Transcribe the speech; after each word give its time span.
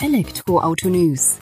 Elektroauto 0.00 0.88
News. 0.88 1.40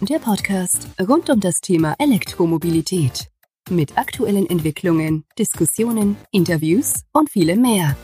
Der 0.00 0.18
Podcast 0.18 0.88
rund 1.00 1.30
um 1.30 1.38
das 1.38 1.60
Thema 1.60 1.94
Elektromobilität. 2.00 3.30
Mit 3.70 3.96
aktuellen 3.96 4.50
Entwicklungen, 4.50 5.24
Diskussionen, 5.38 6.16
Interviews 6.32 7.04
und 7.12 7.30
vielem 7.30 7.62
mehr. 7.62 7.96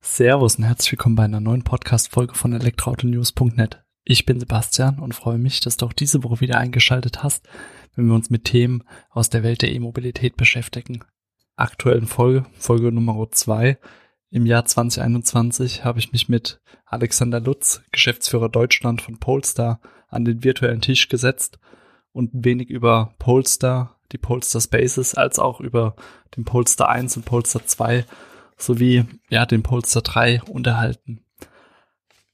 Servus 0.00 0.54
und 0.54 0.64
herzlich 0.66 0.92
willkommen 0.92 1.16
bei 1.16 1.24
einer 1.24 1.40
neuen 1.40 1.64
Podcast-Folge 1.64 2.34
von 2.34 2.52
elektroautonews.net. 2.52 3.82
Ich 4.04 4.24
bin 4.24 4.38
Sebastian 4.38 5.00
und 5.00 5.16
freue 5.16 5.38
mich, 5.38 5.58
dass 5.58 5.76
du 5.76 5.86
auch 5.86 5.92
diese 5.92 6.22
Woche 6.22 6.40
wieder 6.40 6.58
eingeschaltet 6.58 7.24
hast, 7.24 7.48
wenn 7.96 8.06
wir 8.06 8.14
uns 8.14 8.30
mit 8.30 8.44
Themen 8.44 8.84
aus 9.10 9.30
der 9.30 9.42
Welt 9.42 9.62
der 9.62 9.72
E-Mobilität 9.72 10.36
beschäftigen. 10.36 11.02
Aktuellen 11.56 12.06
Folge, 12.06 12.46
Folge 12.56 12.92
Nummer 12.92 13.28
2, 13.28 13.78
im 14.30 14.46
Jahr 14.46 14.64
2021 14.64 15.84
habe 15.84 15.98
ich 15.98 16.12
mich 16.12 16.28
mit 16.28 16.60
Alexander 16.84 17.40
Lutz, 17.40 17.82
Geschäftsführer 17.92 18.48
Deutschland 18.48 19.02
von 19.02 19.18
Polestar, 19.18 19.80
an 20.08 20.24
den 20.24 20.44
virtuellen 20.44 20.80
Tisch 20.80 21.08
gesetzt 21.08 21.58
und 22.12 22.30
wenig 22.32 22.70
über 22.70 23.14
Polestar, 23.18 23.98
die 24.12 24.18
Polestar 24.18 24.60
Spaces, 24.60 25.14
als 25.14 25.38
auch 25.38 25.60
über 25.60 25.96
den 26.36 26.44
Polestar 26.44 26.88
1 26.88 27.16
und 27.16 27.24
Polestar 27.24 27.64
2 27.64 28.04
sowie 28.56 29.04
ja, 29.28 29.46
den 29.46 29.62
Polestar 29.62 30.02
3 30.02 30.42
unterhalten. 30.42 31.24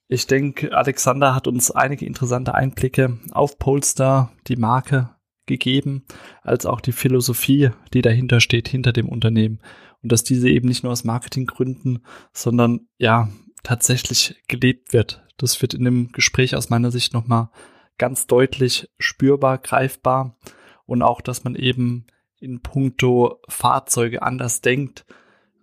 Ich 0.09 0.27
denke, 0.27 0.77
Alexander 0.77 1.35
hat 1.35 1.47
uns 1.47 1.71
einige 1.71 2.07
interessante 2.07 2.55
Einblicke 2.55 3.19
auf 3.33 3.59
Polestar, 3.59 4.33
die 4.47 4.57
Marke, 4.57 5.11
gegeben, 5.47 6.05
als 6.43 6.67
auch 6.67 6.81
die 6.81 6.93
Philosophie, 6.93 7.71
die 7.93 8.03
dahinter 8.03 8.41
steht, 8.41 8.69
hinter 8.69 8.93
dem 8.93 9.09
Unternehmen. 9.09 9.61
Und 10.05 10.13
dass 10.13 10.23
diese 10.23 10.51
eben 10.51 10.69
nicht 10.69 10.83
nur 10.83 10.93
aus 10.93 11.03
Marketinggründen, 11.05 12.05
sondern 12.35 12.89
ja, 12.99 13.31
tatsächlich 13.63 14.37
gelebt 14.49 14.93
wird. 14.93 15.25
Das 15.39 15.63
wird 15.63 15.73
in 15.73 15.85
dem 15.85 16.13
Gespräch 16.13 16.55
aus 16.55 16.69
meiner 16.69 16.91
Sicht 16.91 17.15
nochmal 17.15 17.49
ganz 17.97 18.27
deutlich 18.27 18.91
spürbar, 18.99 19.57
greifbar. 19.57 20.37
Und 20.85 21.01
auch, 21.01 21.23
dass 21.23 21.43
man 21.43 21.55
eben 21.55 22.07
in 22.39 22.61
puncto 22.61 23.41
Fahrzeuge 23.49 24.23
anders 24.23 24.61
denkt 24.61 25.07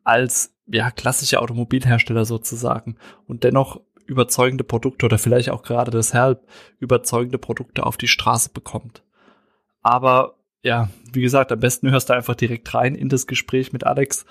als 0.04 0.56
ja, 0.66 0.90
klassische 0.90 1.40
Automobilhersteller 1.40 2.26
sozusagen. 2.26 2.98
Und 3.28 3.44
dennoch 3.44 3.80
überzeugende 4.08 4.64
Produkte 4.64 5.06
oder 5.06 5.20
vielleicht 5.20 5.52
auch 5.52 5.62
gerade 5.62 5.92
deshalb 5.92 6.48
überzeugende 6.80 7.38
Produkte 7.38 7.86
auf 7.86 7.96
die 7.96 8.08
Straße 8.08 8.50
bekommt. 8.52 9.04
Aber 9.84 10.41
ja, 10.64 10.90
wie 11.12 11.22
gesagt, 11.22 11.52
am 11.52 11.60
besten 11.60 11.90
hörst 11.92 12.10
du 12.10 12.14
einfach 12.14 12.36
direkt 12.36 12.74
rein 12.74 12.96
in 12.96 13.10
das 13.10 13.28
Gespräch 13.28 13.74
mit 13.74 13.86
Alex. 13.86 14.26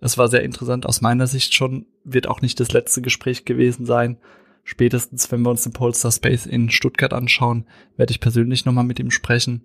Es 0.00 0.18
war 0.18 0.28
sehr 0.28 0.42
interessant 0.42 0.86
aus 0.86 1.00
meiner 1.00 1.26
Sicht 1.26 1.54
schon, 1.54 1.86
wird 2.04 2.26
auch 2.26 2.42
nicht 2.42 2.58
das 2.60 2.72
letzte 2.72 3.02
Gespräch 3.02 3.44
gewesen 3.44 3.86
sein. 3.86 4.18
Spätestens, 4.64 5.30
wenn 5.30 5.42
wir 5.42 5.50
uns 5.50 5.62
den 5.62 5.72
Polestar 5.72 6.10
Space 6.10 6.46
in 6.46 6.70
Stuttgart 6.70 7.12
anschauen, 7.12 7.66
werde 7.96 8.12
ich 8.12 8.20
persönlich 8.20 8.64
nochmal 8.64 8.84
mit 8.84 8.98
ihm 8.98 9.10
sprechen. 9.10 9.64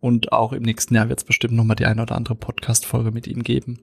Und 0.00 0.32
auch 0.32 0.52
im 0.52 0.64
nächsten 0.64 0.94
Jahr 0.94 1.08
wird 1.08 1.20
es 1.20 1.24
bestimmt 1.24 1.54
nochmal 1.54 1.76
die 1.76 1.86
eine 1.86 2.02
oder 2.02 2.16
andere 2.16 2.34
Podcast-Folge 2.34 3.10
mit 3.10 3.26
ihm 3.26 3.42
geben, 3.42 3.80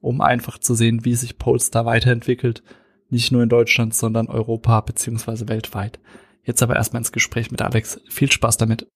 um 0.00 0.20
einfach 0.20 0.58
zu 0.58 0.74
sehen, 0.74 1.04
wie 1.04 1.14
sich 1.14 1.38
Polestar 1.38 1.86
weiterentwickelt. 1.86 2.62
Nicht 3.08 3.32
nur 3.32 3.42
in 3.42 3.48
Deutschland, 3.48 3.94
sondern 3.94 4.26
Europa 4.26 4.80
beziehungsweise 4.80 5.48
weltweit. 5.48 6.00
Jetzt 6.42 6.62
aber 6.62 6.76
erstmal 6.76 7.00
ins 7.00 7.12
Gespräch 7.12 7.50
mit 7.50 7.62
Alex. 7.62 8.00
Viel 8.08 8.30
Spaß 8.30 8.56
damit. 8.56 8.88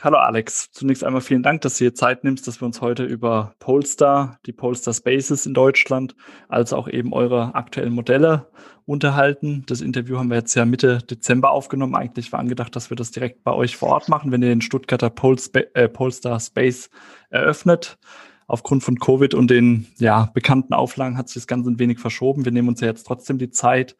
Hallo 0.00 0.16
Alex, 0.16 0.72
zunächst 0.72 1.04
einmal 1.04 1.20
vielen 1.20 1.44
Dank, 1.44 1.60
dass 1.60 1.78
du 1.78 1.84
dir 1.84 1.94
Zeit 1.94 2.24
nimmst, 2.24 2.48
dass 2.48 2.60
wir 2.60 2.66
uns 2.66 2.80
heute 2.80 3.04
über 3.04 3.54
Polestar, 3.60 4.38
die 4.46 4.52
Polestar 4.52 4.94
Spaces 4.94 5.46
in 5.46 5.54
Deutschland, 5.54 6.16
als 6.48 6.72
auch 6.72 6.88
eben 6.88 7.12
eure 7.12 7.54
aktuellen 7.54 7.92
Modelle 7.92 8.50
unterhalten. 8.84 9.64
Das 9.66 9.80
Interview 9.80 10.18
haben 10.18 10.30
wir 10.30 10.38
jetzt 10.38 10.54
ja 10.54 10.64
Mitte 10.64 10.98
Dezember 10.98 11.52
aufgenommen. 11.52 11.94
Eigentlich 11.94 12.32
war 12.32 12.40
angedacht, 12.40 12.74
dass 12.74 12.90
wir 12.90 12.96
das 12.96 13.12
direkt 13.12 13.44
bei 13.44 13.52
euch 13.52 13.76
vor 13.76 13.90
Ort 13.90 14.08
machen, 14.08 14.32
wenn 14.32 14.42
ihr 14.42 14.48
den 14.48 14.60
Stuttgarter 14.60 15.10
Polspa 15.10 15.60
äh, 15.74 15.88
Polestar 15.88 16.40
Space 16.40 16.90
eröffnet. 17.30 17.98
Aufgrund 18.48 18.82
von 18.82 18.98
Covid 18.98 19.34
und 19.34 19.50
den 19.50 19.86
ja, 19.98 20.30
bekannten 20.34 20.74
Auflagen 20.74 21.16
hat 21.16 21.28
sich 21.28 21.42
das 21.42 21.46
Ganze 21.46 21.70
ein 21.70 21.78
wenig 21.78 22.00
verschoben. 22.00 22.44
Wir 22.44 22.52
nehmen 22.52 22.68
uns 22.68 22.80
ja 22.80 22.88
jetzt 22.88 23.06
trotzdem 23.06 23.38
die 23.38 23.50
Zeit, 23.50 23.96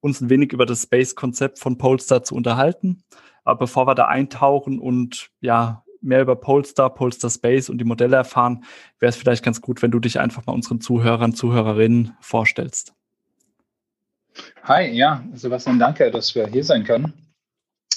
uns 0.00 0.20
ein 0.20 0.30
wenig 0.30 0.52
über 0.52 0.64
das 0.64 0.84
Space-Konzept 0.84 1.58
von 1.58 1.76
Polestar 1.76 2.22
zu 2.22 2.34
unterhalten. 2.34 3.02
Aber 3.44 3.58
bevor 3.58 3.86
wir 3.86 3.94
da 3.94 4.06
eintauchen 4.06 4.78
und 4.78 5.30
ja, 5.40 5.84
mehr 6.00 6.20
über 6.20 6.36
Polestar, 6.36 6.94
Polestar 6.94 7.30
Space 7.30 7.68
und 7.68 7.78
die 7.78 7.84
Modelle 7.84 8.16
erfahren, 8.16 8.64
wäre 8.98 9.10
es 9.10 9.16
vielleicht 9.16 9.44
ganz 9.44 9.60
gut, 9.60 9.82
wenn 9.82 9.90
du 9.90 10.00
dich 10.00 10.20
einfach 10.20 10.44
mal 10.46 10.52
unseren 10.52 10.80
Zuhörern, 10.80 11.34
Zuhörerinnen 11.34 12.16
vorstellst. 12.20 12.94
Hi, 14.64 14.90
ja, 14.90 15.24
Sebastian, 15.32 15.78
danke, 15.78 16.10
dass 16.10 16.34
wir 16.34 16.46
hier 16.46 16.64
sein 16.64 16.84
können. 16.84 17.12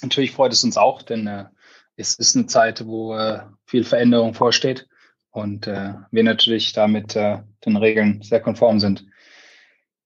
Natürlich 0.01 0.31
freut 0.31 0.53
es 0.53 0.63
uns 0.63 0.77
auch, 0.77 1.01
denn 1.01 1.27
äh, 1.27 1.45
es 1.95 2.13
ist 2.15 2.35
eine 2.35 2.45
Zeit, 2.45 2.85
wo 2.85 3.15
äh, 3.15 3.41
viel 3.65 3.83
Veränderung 3.83 4.33
vorsteht 4.33 4.87
und 5.31 5.67
äh, 5.67 5.93
wir 6.11 6.23
natürlich 6.23 6.73
damit 6.73 7.15
äh, 7.15 7.39
den 7.65 7.77
Regeln 7.77 8.21
sehr 8.21 8.39
konform 8.39 8.79
sind. 8.79 9.05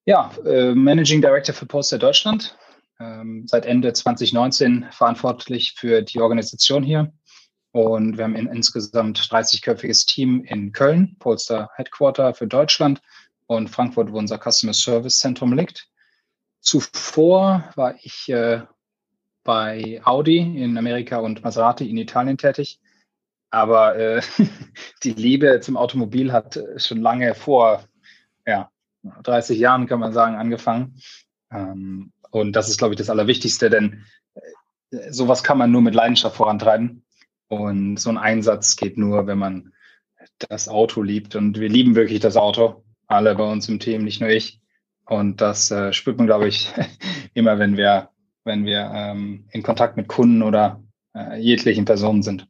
Ja, 0.04 0.32
äh, 0.44 0.74
Managing 0.74 1.20
Director 1.20 1.54
für 1.54 1.66
Polestar 1.66 1.98
Deutschland, 1.98 2.56
ähm, 3.02 3.46
seit 3.46 3.66
Ende 3.66 3.92
2019 3.92 4.86
verantwortlich 4.90 5.74
für 5.76 6.02
die 6.02 6.20
Organisation 6.20 6.82
hier. 6.82 7.12
Und 7.72 8.18
wir 8.18 8.24
haben 8.24 8.36
ein 8.36 8.48
insgesamt 8.48 9.18
30-köpfiges 9.18 10.06
Team 10.06 10.44
in 10.44 10.72
Köln, 10.72 11.16
Polster 11.18 11.70
Headquarter 11.76 12.34
für 12.34 12.46
Deutschland 12.46 13.00
und 13.46 13.68
Frankfurt, 13.68 14.12
wo 14.12 14.18
unser 14.18 14.38
Customer 14.38 14.74
Service 14.74 15.18
Zentrum 15.18 15.54
liegt. 15.54 15.88
Zuvor 16.60 17.70
war 17.74 17.96
ich 18.02 18.28
äh, 18.28 18.62
bei 19.42 20.00
Audi 20.04 20.38
in 20.38 20.78
Amerika 20.78 21.18
und 21.18 21.42
Maserati 21.42 21.88
in 21.88 21.96
Italien 21.96 22.38
tätig. 22.38 22.78
Aber 23.50 23.96
äh, 23.96 24.22
die 25.02 25.12
Liebe 25.12 25.60
zum 25.60 25.76
Automobil 25.76 26.32
hat 26.32 26.58
schon 26.76 27.00
lange 27.00 27.34
vor 27.34 27.84
ja, 28.46 28.70
30 29.02 29.58
Jahren, 29.58 29.86
kann 29.86 30.00
man 30.00 30.12
sagen, 30.12 30.36
angefangen. 30.36 31.00
Ähm, 31.50 32.12
und 32.32 32.56
das 32.56 32.70
ist, 32.70 32.78
glaube 32.78 32.94
ich, 32.94 32.98
das 32.98 33.10
Allerwichtigste, 33.10 33.68
denn 33.68 34.04
äh, 34.90 35.12
sowas 35.12 35.44
kann 35.44 35.58
man 35.58 35.70
nur 35.70 35.82
mit 35.82 35.94
Leidenschaft 35.94 36.36
vorantreiben. 36.36 37.04
Und 37.48 37.98
so 37.98 38.08
ein 38.08 38.16
Einsatz 38.16 38.76
geht 38.76 38.96
nur, 38.96 39.26
wenn 39.26 39.38
man 39.38 39.72
das 40.48 40.66
Auto 40.68 41.02
liebt. 41.02 41.36
Und 41.36 41.60
wir 41.60 41.68
lieben 41.68 41.94
wirklich 41.94 42.20
das 42.20 42.38
Auto. 42.38 42.84
Alle 43.06 43.34
bei 43.34 43.44
uns 43.44 43.68
im 43.68 43.78
Team, 43.78 44.02
nicht 44.02 44.22
nur 44.22 44.30
ich. 44.30 44.60
Und 45.04 45.42
das 45.42 45.70
äh, 45.70 45.92
spürt 45.92 46.16
man, 46.16 46.26
glaube 46.26 46.48
ich, 46.48 46.72
immer, 47.34 47.58
wenn 47.58 47.76
wir, 47.76 48.08
wenn 48.44 48.64
wir 48.64 48.90
ähm, 48.94 49.44
in 49.52 49.62
Kontakt 49.62 49.98
mit 49.98 50.08
Kunden 50.08 50.42
oder 50.42 50.82
äh, 51.14 51.38
jeglichen 51.38 51.84
Personen 51.84 52.22
sind. 52.22 52.48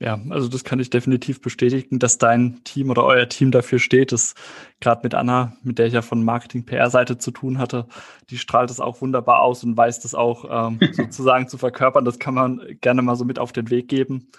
Ja, 0.00 0.20
also 0.30 0.48
das 0.48 0.64
kann 0.64 0.80
ich 0.80 0.90
definitiv 0.90 1.40
bestätigen, 1.40 2.00
dass 2.00 2.18
dein 2.18 2.62
Team 2.64 2.90
oder 2.90 3.04
euer 3.04 3.28
Team 3.28 3.52
dafür 3.52 3.78
steht. 3.78 4.10
Das 4.10 4.34
gerade 4.80 5.02
mit 5.04 5.14
Anna, 5.14 5.56
mit 5.62 5.78
der 5.78 5.86
ich 5.86 5.92
ja 5.92 6.02
von 6.02 6.24
Marketing-PR-Seite 6.24 7.16
zu 7.18 7.30
tun 7.30 7.58
hatte, 7.58 7.86
die 8.28 8.38
strahlt 8.38 8.70
das 8.70 8.80
auch 8.80 9.00
wunderbar 9.00 9.40
aus 9.42 9.62
und 9.62 9.76
weiß 9.76 10.00
das 10.00 10.14
auch 10.14 10.46
ähm, 10.50 10.80
sozusagen 10.92 11.48
zu 11.48 11.58
verkörpern. 11.58 12.04
Das 12.04 12.18
kann 12.18 12.34
man 12.34 12.60
gerne 12.80 13.02
mal 13.02 13.14
so 13.14 13.24
mit 13.24 13.38
auf 13.38 13.52
den 13.52 13.70
Weg 13.70 13.88
geben. 13.88 14.30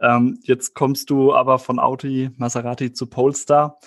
Ähm, 0.00 0.38
jetzt 0.44 0.74
kommst 0.74 1.10
du 1.10 1.34
aber 1.34 1.58
von 1.58 1.80
Audi, 1.80 2.30
Maserati 2.36 2.92
zu 2.92 3.06
Polestar. 3.06 3.78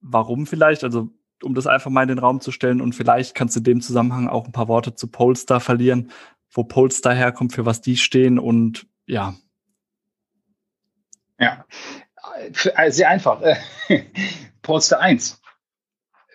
Warum 0.00 0.46
vielleicht? 0.46 0.84
Also 0.84 1.10
um 1.42 1.54
das 1.54 1.66
einfach 1.66 1.90
mal 1.90 2.02
in 2.02 2.08
den 2.08 2.18
Raum 2.18 2.40
zu 2.40 2.50
stellen 2.50 2.80
und 2.80 2.94
vielleicht 2.94 3.34
kannst 3.34 3.56
du 3.56 3.60
in 3.60 3.64
dem 3.64 3.80
Zusammenhang 3.80 4.28
auch 4.28 4.46
ein 4.46 4.52
paar 4.52 4.68
Worte 4.68 4.94
zu 4.94 5.08
Polestar 5.08 5.60
verlieren, 5.60 6.10
wo 6.50 6.64
Polestar 6.64 7.14
herkommt, 7.14 7.52
für 7.52 7.66
was 7.66 7.80
die 7.80 7.96
stehen 7.96 8.38
und 8.38 8.86
ja, 9.06 9.34
ja, 11.40 11.64
äh, 12.74 12.90
sehr 12.90 13.08
einfach. 13.08 13.42
Polster 14.62 15.00
1 15.00 15.40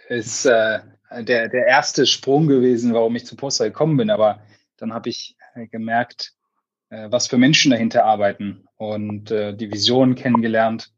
ist 0.10 0.46
äh, 0.46 0.80
der, 1.12 1.50
der 1.50 1.68
erste 1.68 2.06
Sprung 2.06 2.48
gewesen, 2.48 2.94
warum 2.94 3.16
ich 3.16 3.26
zu 3.26 3.36
Polster 3.36 3.66
gekommen 3.66 3.98
bin. 3.98 4.10
Aber 4.10 4.42
dann 4.78 4.94
habe 4.94 5.10
ich 5.10 5.36
äh, 5.54 5.68
gemerkt, 5.68 6.34
äh, 6.90 7.08
was 7.10 7.28
für 7.28 7.38
Menschen 7.38 7.72
dahinter 7.72 8.06
arbeiten 8.06 8.66
und 8.76 9.32
äh, 9.32 9.56
die 9.56 9.72
Vision 9.72 10.16
kennengelernt 10.16 10.92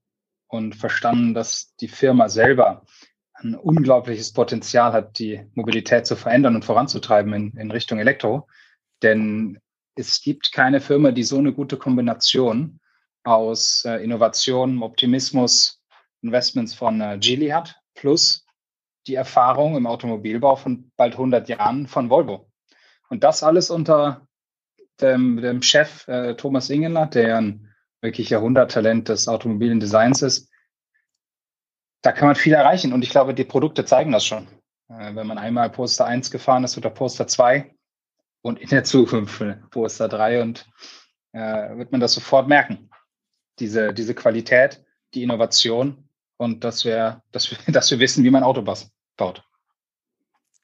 und 0.48 0.76
verstanden, 0.76 1.34
dass 1.34 1.76
die 1.76 1.88
Firma 1.90 2.30
selber 2.30 2.86
ein 3.34 3.54
unglaubliches 3.56 4.34
Potenzial 4.34 4.94
hat, 4.94 5.20
die 5.20 5.46
Mobilität 5.54 6.08
zu 6.08 6.16
verändern 6.16 6.56
und 6.56 6.66
voranzutreiben 6.66 7.34
in, 7.34 7.52
in 7.58 7.70
Richtung 7.70 8.00
Elektro. 8.00 8.48
Denn 9.04 9.60
es 9.96 10.22
gibt 10.22 10.52
keine 10.54 10.80
Firma, 10.80 11.12
die 11.12 11.24
so 11.24 11.38
eine 11.38 11.54
gute 11.54 11.78
Kombination 11.78 12.80
aus 13.28 13.84
äh, 13.86 14.04
Innovation, 14.04 14.82
Optimismus, 14.82 15.82
Investments 16.22 16.74
von 16.74 17.02
äh, 17.02 17.18
Geely 17.20 17.50
hat, 17.50 17.76
plus 17.94 18.46
die 19.06 19.16
Erfahrung 19.16 19.76
im 19.76 19.86
Automobilbau 19.86 20.56
von 20.56 20.92
bald 20.96 21.14
100 21.14 21.48
Jahren 21.50 21.88
von 21.88 22.10
Volvo. 22.10 22.50
Und 23.10 23.24
das 23.24 23.44
alles 23.44 23.70
unter 23.70 24.28
dem, 25.02 25.38
dem 25.38 25.62
Chef 25.62 26.08
äh, 26.08 26.36
Thomas 26.36 26.70
Ingeler, 26.70 27.06
der 27.06 27.38
ein 27.38 27.74
wirklich 28.02 28.30
Jahrhunderttalent 28.30 29.10
des 29.10 29.28
automobilen 29.28 29.80
Designs 29.80 30.22
ist. 30.22 30.50
da 32.02 32.12
kann 32.12 32.28
man 32.28 32.36
viel 32.36 32.54
erreichen 32.54 32.94
und 32.94 33.04
ich 33.04 33.10
glaube, 33.10 33.34
die 33.34 33.44
Produkte 33.44 33.84
zeigen 33.84 34.12
das 34.12 34.26
schon. 34.26 34.48
Äh, 34.90 35.16
wenn 35.16 35.28
man 35.28 35.38
einmal 35.38 35.70
Poster 35.70 36.06
1 36.06 36.32
gefahren 36.32 36.64
ist 36.64 36.78
oder 36.78 36.90
Poster 36.90 37.28
2 37.28 37.76
und 38.42 38.60
in 38.60 38.70
der 38.70 38.84
Zukunft 38.84 39.44
Poster 39.72 40.08
3 40.08 40.42
und 40.42 40.66
äh, 41.34 41.78
wird 41.78 41.92
man 41.92 42.02
das 42.02 42.14
sofort 42.14 42.48
merken. 42.48 42.90
Diese, 43.60 43.94
diese 43.94 44.14
Qualität, 44.14 44.84
die 45.14 45.24
Innovation 45.24 46.10
und 46.38 46.64
dass 46.64 46.86
wir, 46.86 47.24
dass 47.32 47.52
wir, 47.52 47.58
dass 47.74 47.92
wir 47.92 48.00
wissen, 48.00 48.24
wie 48.24 48.30
man 48.30 48.44
Autobus 48.44 48.92
baut. 49.18 49.44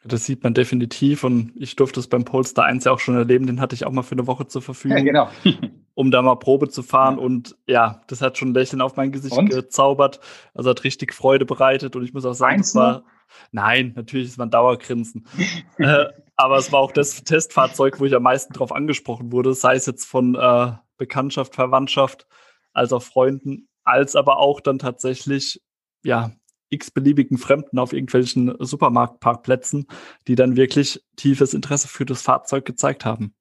Das 0.06 0.26
sieht 0.26 0.44
man 0.44 0.54
definitiv 0.54 1.24
und 1.24 1.54
ich 1.56 1.78
durfte 1.78 2.00
es 2.00 2.08
beim 2.08 2.26
Polestar 2.26 2.66
1 2.66 2.84
ja 2.84 2.92
auch 2.92 3.00
schon 3.00 3.16
erleben, 3.16 3.48
den 3.48 3.62
hatte 3.62 3.74
ich 3.74 3.86
auch 3.86 3.92
mal 3.92 4.02
für 4.02 4.14
eine 4.14 4.28
Woche 4.28 4.48
zur 4.48 4.62
Verfügung. 4.62 4.98
Ja, 4.98 5.04
genau. 5.04 5.30
um 5.94 6.12
da 6.12 6.22
mal 6.22 6.36
Probe 6.36 6.70
zu 6.70 6.84
fahren 6.84 7.18
und 7.18 7.56
ja, 7.68 8.02
das 8.08 8.22
hat 8.22 8.38
schon 8.38 8.50
ein 8.50 8.54
Lächeln 8.54 8.82
auf 8.82 8.96
mein 8.96 9.12
Gesicht 9.12 9.38
und? 9.38 9.50
gezaubert. 9.50 10.20
Also 10.54 10.72
hat 10.72 10.84
richtig 10.84 11.14
Freude 11.14 11.46
bereitet 11.46 11.96
und 11.96 12.04
ich 12.04 12.14
muss 12.14 12.26
auch 12.26 12.34
sagen, 12.34 12.62
es 12.62 12.76
war, 12.76 13.04
nein, 13.52 13.94
natürlich, 13.96 14.30
es 14.30 14.38
war 14.38 14.48
ein 14.48 14.52
Dauergrinsen. 14.52 15.26
äh, 15.78 16.06
aber 16.36 16.58
es 16.58 16.72
war 16.72 16.80
auch 16.80 16.92
das 16.92 17.24
Testfahrzeug, 17.24 18.00
wo 18.00 18.06
ich 18.06 18.16
am 18.16 18.24
meisten 18.24 18.54
drauf 18.54 18.72
angesprochen 18.72 19.32
wurde, 19.32 19.54
sei 19.54 19.76
es 19.76 19.86
jetzt 19.86 20.06
von 20.06 20.36
äh, 20.36 20.74
Bekanntschaft, 20.98 21.56
Verwandtschaft, 21.56 22.28
als 22.74 22.94
auch 22.94 23.04
Freunden, 23.04 23.68
als 23.84 24.16
aber 24.16 24.38
auch 24.38 24.60
dann 24.62 24.80
tatsächlich, 24.80 25.62
ja, 26.04 26.32
x-beliebigen 26.70 27.38
Fremden 27.38 27.78
auf 27.78 27.94
irgendwelchen 27.94 28.56
Supermarktparkplätzen, 28.60 29.88
die 30.28 30.36
dann 30.36 30.56
wirklich 30.56 31.04
tiefes 31.16 31.54
Interesse 31.54 31.88
für 31.88 32.06
das 32.06 32.22
Fahrzeug 32.22 32.66
gezeigt 32.66 33.06
haben. 33.06 33.36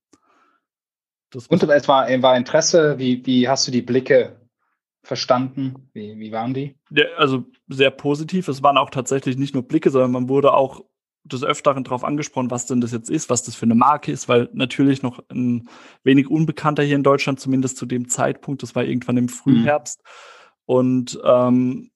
Das 1.31 1.46
Und 1.46 1.62
es 1.62 1.88
war, 1.88 2.08
war 2.23 2.37
Interesse, 2.37 2.99
wie, 2.99 3.25
wie 3.25 3.49
hast 3.49 3.67
du 3.67 3.73
die 3.73 3.81
Blicke 3.81 4.37
verstanden? 5.02 5.88
Wie, 5.94 6.19
wie 6.19 6.31
waren 6.31 6.52
die? 6.52 6.76
Ja, 6.90 7.06
also 7.17 7.44
sehr 7.69 7.90
positiv. 7.90 8.49
Es 8.49 8.62
waren 8.62 8.76
auch 8.76 8.90
tatsächlich 8.90 9.38
nicht 9.38 9.55
nur 9.55 9.67
Blicke, 9.67 9.90
sondern 9.90 10.12
man 10.12 10.28
wurde 10.28 10.52
auch 10.52 10.85
des 11.25 11.45
Öfteren 11.45 11.85
darauf 11.85 12.05
angesprochen, 12.05 12.51
was 12.51 12.67
denn 12.67 12.81
das 12.81 12.93
jetzt 12.93 13.11
ist, 13.11 13.31
was 13.31 13.43
das 13.45 13.55
für 13.55 13.67
eine 13.67 13.75
Marke 13.75 14.11
ist, 14.11 14.29
weil 14.29 14.49
natürlich 14.53 15.03
noch 15.03 15.23
ein 15.31 15.69
wenig 16.03 16.29
unbekannter 16.29 16.83
hier 16.83 16.97
in 16.97 17.05
Deutschland, 17.05 17.39
zumindest 17.39 17.77
zu 17.77 17.87
dem 17.87 18.09
Zeitpunkt, 18.09 18.63
das 18.63 18.75
war 18.75 18.85
irgendwann 18.85 19.17
im 19.17 19.29
Frühherbst. 19.29 20.03
Mhm. 20.03 20.09
Und 20.65 21.21
ähm, 21.25 21.91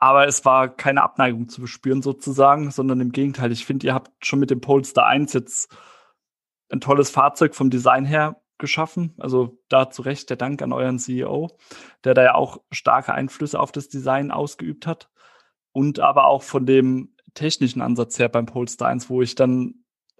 aber 0.00 0.26
es 0.26 0.46
war 0.46 0.74
keine 0.74 1.02
Abneigung 1.02 1.50
zu 1.50 1.60
bespüren 1.60 2.00
sozusagen, 2.00 2.70
sondern 2.70 3.00
im 3.00 3.12
Gegenteil. 3.12 3.52
Ich 3.52 3.66
finde, 3.66 3.86
ihr 3.86 3.94
habt 3.94 4.10
schon 4.24 4.38
mit 4.38 4.50
dem 4.50 4.62
Polestar 4.62 5.06
1 5.06 5.34
jetzt 5.34 5.76
ein 6.70 6.80
tolles 6.80 7.10
Fahrzeug 7.10 7.54
vom 7.54 7.68
Design 7.68 8.06
her 8.06 8.40
geschaffen. 8.56 9.14
Also 9.18 9.58
da 9.68 9.90
zu 9.90 10.00
Recht 10.00 10.30
der 10.30 10.38
Dank 10.38 10.62
an 10.62 10.72
euren 10.72 10.98
CEO, 10.98 11.50
der 12.04 12.14
da 12.14 12.22
ja 12.22 12.34
auch 12.34 12.62
starke 12.70 13.12
Einflüsse 13.12 13.60
auf 13.60 13.72
das 13.72 13.88
Design 13.88 14.30
ausgeübt 14.30 14.86
hat. 14.86 15.10
Und 15.72 16.00
aber 16.00 16.26
auch 16.26 16.42
von 16.42 16.64
dem 16.64 17.14
technischen 17.34 17.80
Ansatz 17.80 18.18
her 18.18 18.28
beim 18.28 18.46
Polestar 18.46 18.88
1, 18.88 19.10
wo 19.10 19.22
ich 19.22 19.34
dann 19.34 19.74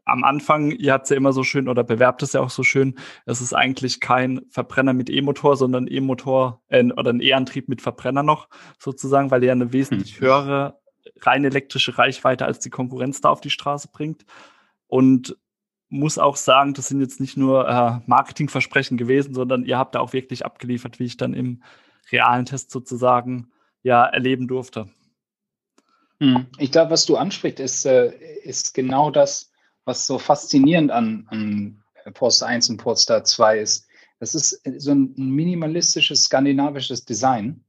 am 0.04 0.24
Anfang, 0.24 0.72
ihr 0.72 0.92
habt 0.92 1.04
es 1.04 1.10
ja 1.10 1.16
immer 1.16 1.32
so 1.32 1.44
schön 1.44 1.68
oder 1.68 1.84
bewerbt 1.84 2.22
es 2.22 2.32
ja 2.32 2.40
auch 2.40 2.50
so 2.50 2.62
schön, 2.62 2.98
es 3.26 3.40
ist 3.40 3.54
eigentlich 3.54 4.00
kein 4.00 4.42
Verbrenner 4.48 4.92
mit 4.92 5.08
E-Motor, 5.08 5.56
sondern 5.56 5.86
E-Motor 5.86 6.62
äh, 6.68 6.84
oder 6.92 7.12
ein 7.12 7.20
E-Antrieb 7.20 7.68
mit 7.68 7.80
Verbrenner 7.80 8.22
noch 8.22 8.48
sozusagen, 8.78 9.30
weil 9.30 9.44
er 9.44 9.52
eine 9.52 9.72
wesentlich 9.72 10.14
hm. 10.14 10.20
höhere 10.20 10.80
rein 11.22 11.44
elektrische 11.44 11.98
Reichweite 11.98 12.46
als 12.46 12.58
die 12.60 12.70
Konkurrenz 12.70 13.20
da 13.20 13.28
auf 13.28 13.40
die 13.40 13.50
Straße 13.50 13.88
bringt. 13.92 14.24
Und 14.86 15.36
muss 15.88 16.18
auch 16.18 16.36
sagen, 16.36 16.72
das 16.72 16.88
sind 16.88 17.00
jetzt 17.00 17.20
nicht 17.20 17.36
nur 17.36 17.68
äh, 17.68 18.00
Marketingversprechen 18.06 18.96
gewesen, 18.96 19.34
sondern 19.34 19.64
ihr 19.64 19.76
habt 19.76 19.94
da 19.94 20.00
auch 20.00 20.12
wirklich 20.12 20.44
abgeliefert, 20.44 20.98
wie 20.98 21.04
ich 21.04 21.16
dann 21.16 21.34
im 21.34 21.62
realen 22.12 22.46
Test 22.46 22.70
sozusagen 22.70 23.50
ja 23.82 24.04
erleben 24.04 24.46
durfte. 24.46 24.88
Hm. 26.20 26.46
Ich 26.58 26.70
glaube, 26.70 26.90
was 26.90 27.06
du 27.06 27.16
ansprichst, 27.16 27.60
ist, 27.60 27.86
äh, 27.86 28.12
ist 28.42 28.74
genau 28.74 29.10
das, 29.10 29.50
was 29.84 30.06
so 30.06 30.18
faszinierend 30.18 30.90
an, 30.90 31.26
an 31.28 31.82
Poster 32.14 32.46
1 32.46 32.70
und 32.70 32.76
Poster 32.76 33.24
2 33.24 33.58
ist, 33.58 33.88
das 34.18 34.34
ist 34.34 34.60
so 34.76 34.92
ein 34.92 35.14
minimalistisches 35.16 36.24
skandinavisches 36.24 37.06
Design, 37.06 37.64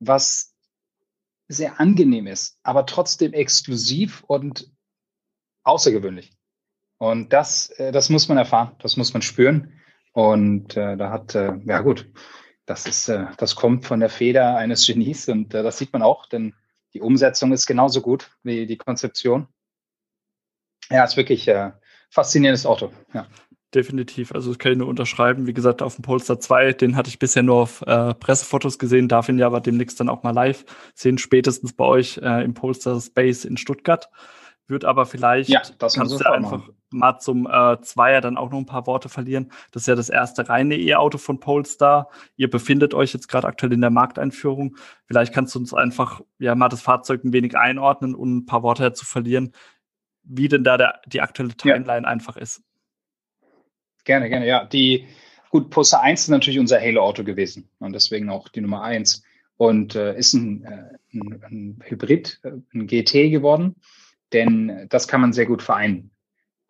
was 0.00 0.54
sehr 1.46 1.78
angenehm 1.78 2.26
ist, 2.26 2.58
aber 2.64 2.84
trotzdem 2.84 3.32
exklusiv 3.32 4.24
und 4.26 4.70
außergewöhnlich. 5.62 6.32
Und 6.98 7.32
das, 7.32 7.70
äh, 7.70 7.92
das 7.92 8.10
muss 8.10 8.28
man 8.28 8.38
erfahren, 8.38 8.74
das 8.80 8.96
muss 8.96 9.12
man 9.12 9.22
spüren. 9.22 9.80
Und 10.12 10.76
äh, 10.76 10.96
da 10.96 11.10
hat, 11.10 11.34
äh, 11.34 11.54
ja 11.64 11.80
gut, 11.80 12.10
das 12.66 12.86
ist, 12.86 13.08
äh, 13.08 13.26
das 13.36 13.54
kommt 13.56 13.84
von 13.84 14.00
der 14.00 14.08
Feder 14.08 14.56
eines 14.56 14.86
Genies 14.86 15.28
und 15.28 15.54
äh, 15.54 15.62
das 15.62 15.78
sieht 15.78 15.92
man 15.92 16.02
auch, 16.02 16.26
denn 16.26 16.54
die 16.94 17.00
Umsetzung 17.00 17.52
ist 17.52 17.66
genauso 17.66 18.00
gut 18.00 18.30
wie 18.42 18.66
die 18.66 18.78
Konzeption. 18.78 19.48
Ja, 20.90 21.04
ist 21.04 21.16
wirklich 21.16 21.48
äh, 21.48 21.72
faszinierendes 22.10 22.66
Auto. 22.66 22.92
Ja. 23.12 23.26
Definitiv. 23.74 24.32
Also 24.32 24.50
das 24.50 24.58
kann 24.58 24.72
ich 24.72 24.78
nur 24.78 24.86
unterschreiben. 24.86 25.48
Wie 25.48 25.54
gesagt, 25.54 25.82
auf 25.82 25.96
dem 25.96 26.02
Polestar 26.02 26.38
2, 26.38 26.74
den 26.74 26.94
hatte 26.94 27.08
ich 27.08 27.18
bisher 27.18 27.42
nur 27.42 27.56
auf 27.56 27.82
äh, 27.82 28.14
Pressefotos 28.14 28.78
gesehen, 28.78 29.08
darf 29.08 29.28
ihn 29.28 29.38
ja 29.38 29.46
aber 29.46 29.60
demnächst 29.60 29.98
dann 29.98 30.08
auch 30.08 30.22
mal 30.22 30.30
live 30.30 30.64
sehen, 30.94 31.18
spätestens 31.18 31.72
bei 31.72 31.84
euch 31.84 32.18
äh, 32.18 32.44
im 32.44 32.54
Polestar 32.54 33.00
Space 33.00 33.44
in 33.44 33.56
Stuttgart. 33.56 34.08
Wird 34.68 34.84
aber 34.84 35.06
vielleicht, 35.06 35.50
ja, 35.50 35.62
das 35.78 35.94
kannst 35.94 36.20
du 36.20 36.24
einfach 36.24 36.58
machen. 36.58 36.76
Mal 36.94 37.18
zum 37.18 37.46
äh, 37.46 37.80
Zweier 37.82 38.20
dann 38.20 38.36
auch 38.36 38.50
noch 38.50 38.58
ein 38.58 38.66
paar 38.66 38.86
Worte 38.86 39.08
verlieren. 39.08 39.50
Das 39.72 39.82
ist 39.82 39.86
ja 39.88 39.94
das 39.94 40.08
erste 40.08 40.48
reine 40.48 40.76
E-Auto 40.76 41.18
von 41.18 41.40
Polestar. 41.40 42.08
Ihr 42.36 42.48
befindet 42.48 42.94
euch 42.94 43.12
jetzt 43.12 43.28
gerade 43.28 43.46
aktuell 43.46 43.72
in 43.72 43.80
der 43.80 43.90
Markteinführung. 43.90 44.76
Vielleicht 45.06 45.34
kannst 45.34 45.54
du 45.54 45.58
uns 45.58 45.74
einfach 45.74 46.20
ja 46.38 46.54
mal 46.54 46.68
das 46.68 46.82
Fahrzeug 46.82 47.24
ein 47.24 47.32
wenig 47.32 47.56
einordnen 47.56 48.14
und 48.14 48.36
ein 48.36 48.46
paar 48.46 48.62
Worte 48.62 48.82
dazu 48.82 49.04
verlieren, 49.04 49.52
wie 50.22 50.48
denn 50.48 50.64
da 50.64 50.76
der, 50.76 51.00
die 51.06 51.20
aktuelle 51.20 51.54
Timeline 51.54 52.04
ja. 52.04 52.08
einfach 52.08 52.36
ist. 52.36 52.62
Gerne, 54.04 54.28
gerne, 54.28 54.46
ja. 54.46 54.64
Die, 54.64 55.06
gut, 55.50 55.70
Poster 55.70 56.00
1 56.00 56.22
ist 56.22 56.28
natürlich 56.28 56.58
unser 56.58 56.80
Halo-Auto 56.80 57.24
gewesen 57.24 57.68
und 57.78 57.92
deswegen 57.94 58.30
auch 58.30 58.48
die 58.48 58.60
Nummer 58.60 58.82
1 58.82 59.22
und 59.56 59.94
äh, 59.94 60.16
ist 60.16 60.34
ein, 60.34 60.64
äh, 60.64 61.16
ein, 61.16 61.42
ein, 61.42 61.78
Hybrid, 61.84 62.40
äh, 62.42 62.52
ein 62.74 62.86
GT 62.86 63.30
geworden, 63.30 63.76
denn 64.32 64.86
das 64.90 65.08
kann 65.08 65.20
man 65.20 65.32
sehr 65.32 65.46
gut 65.46 65.62
vereinen. 65.62 66.10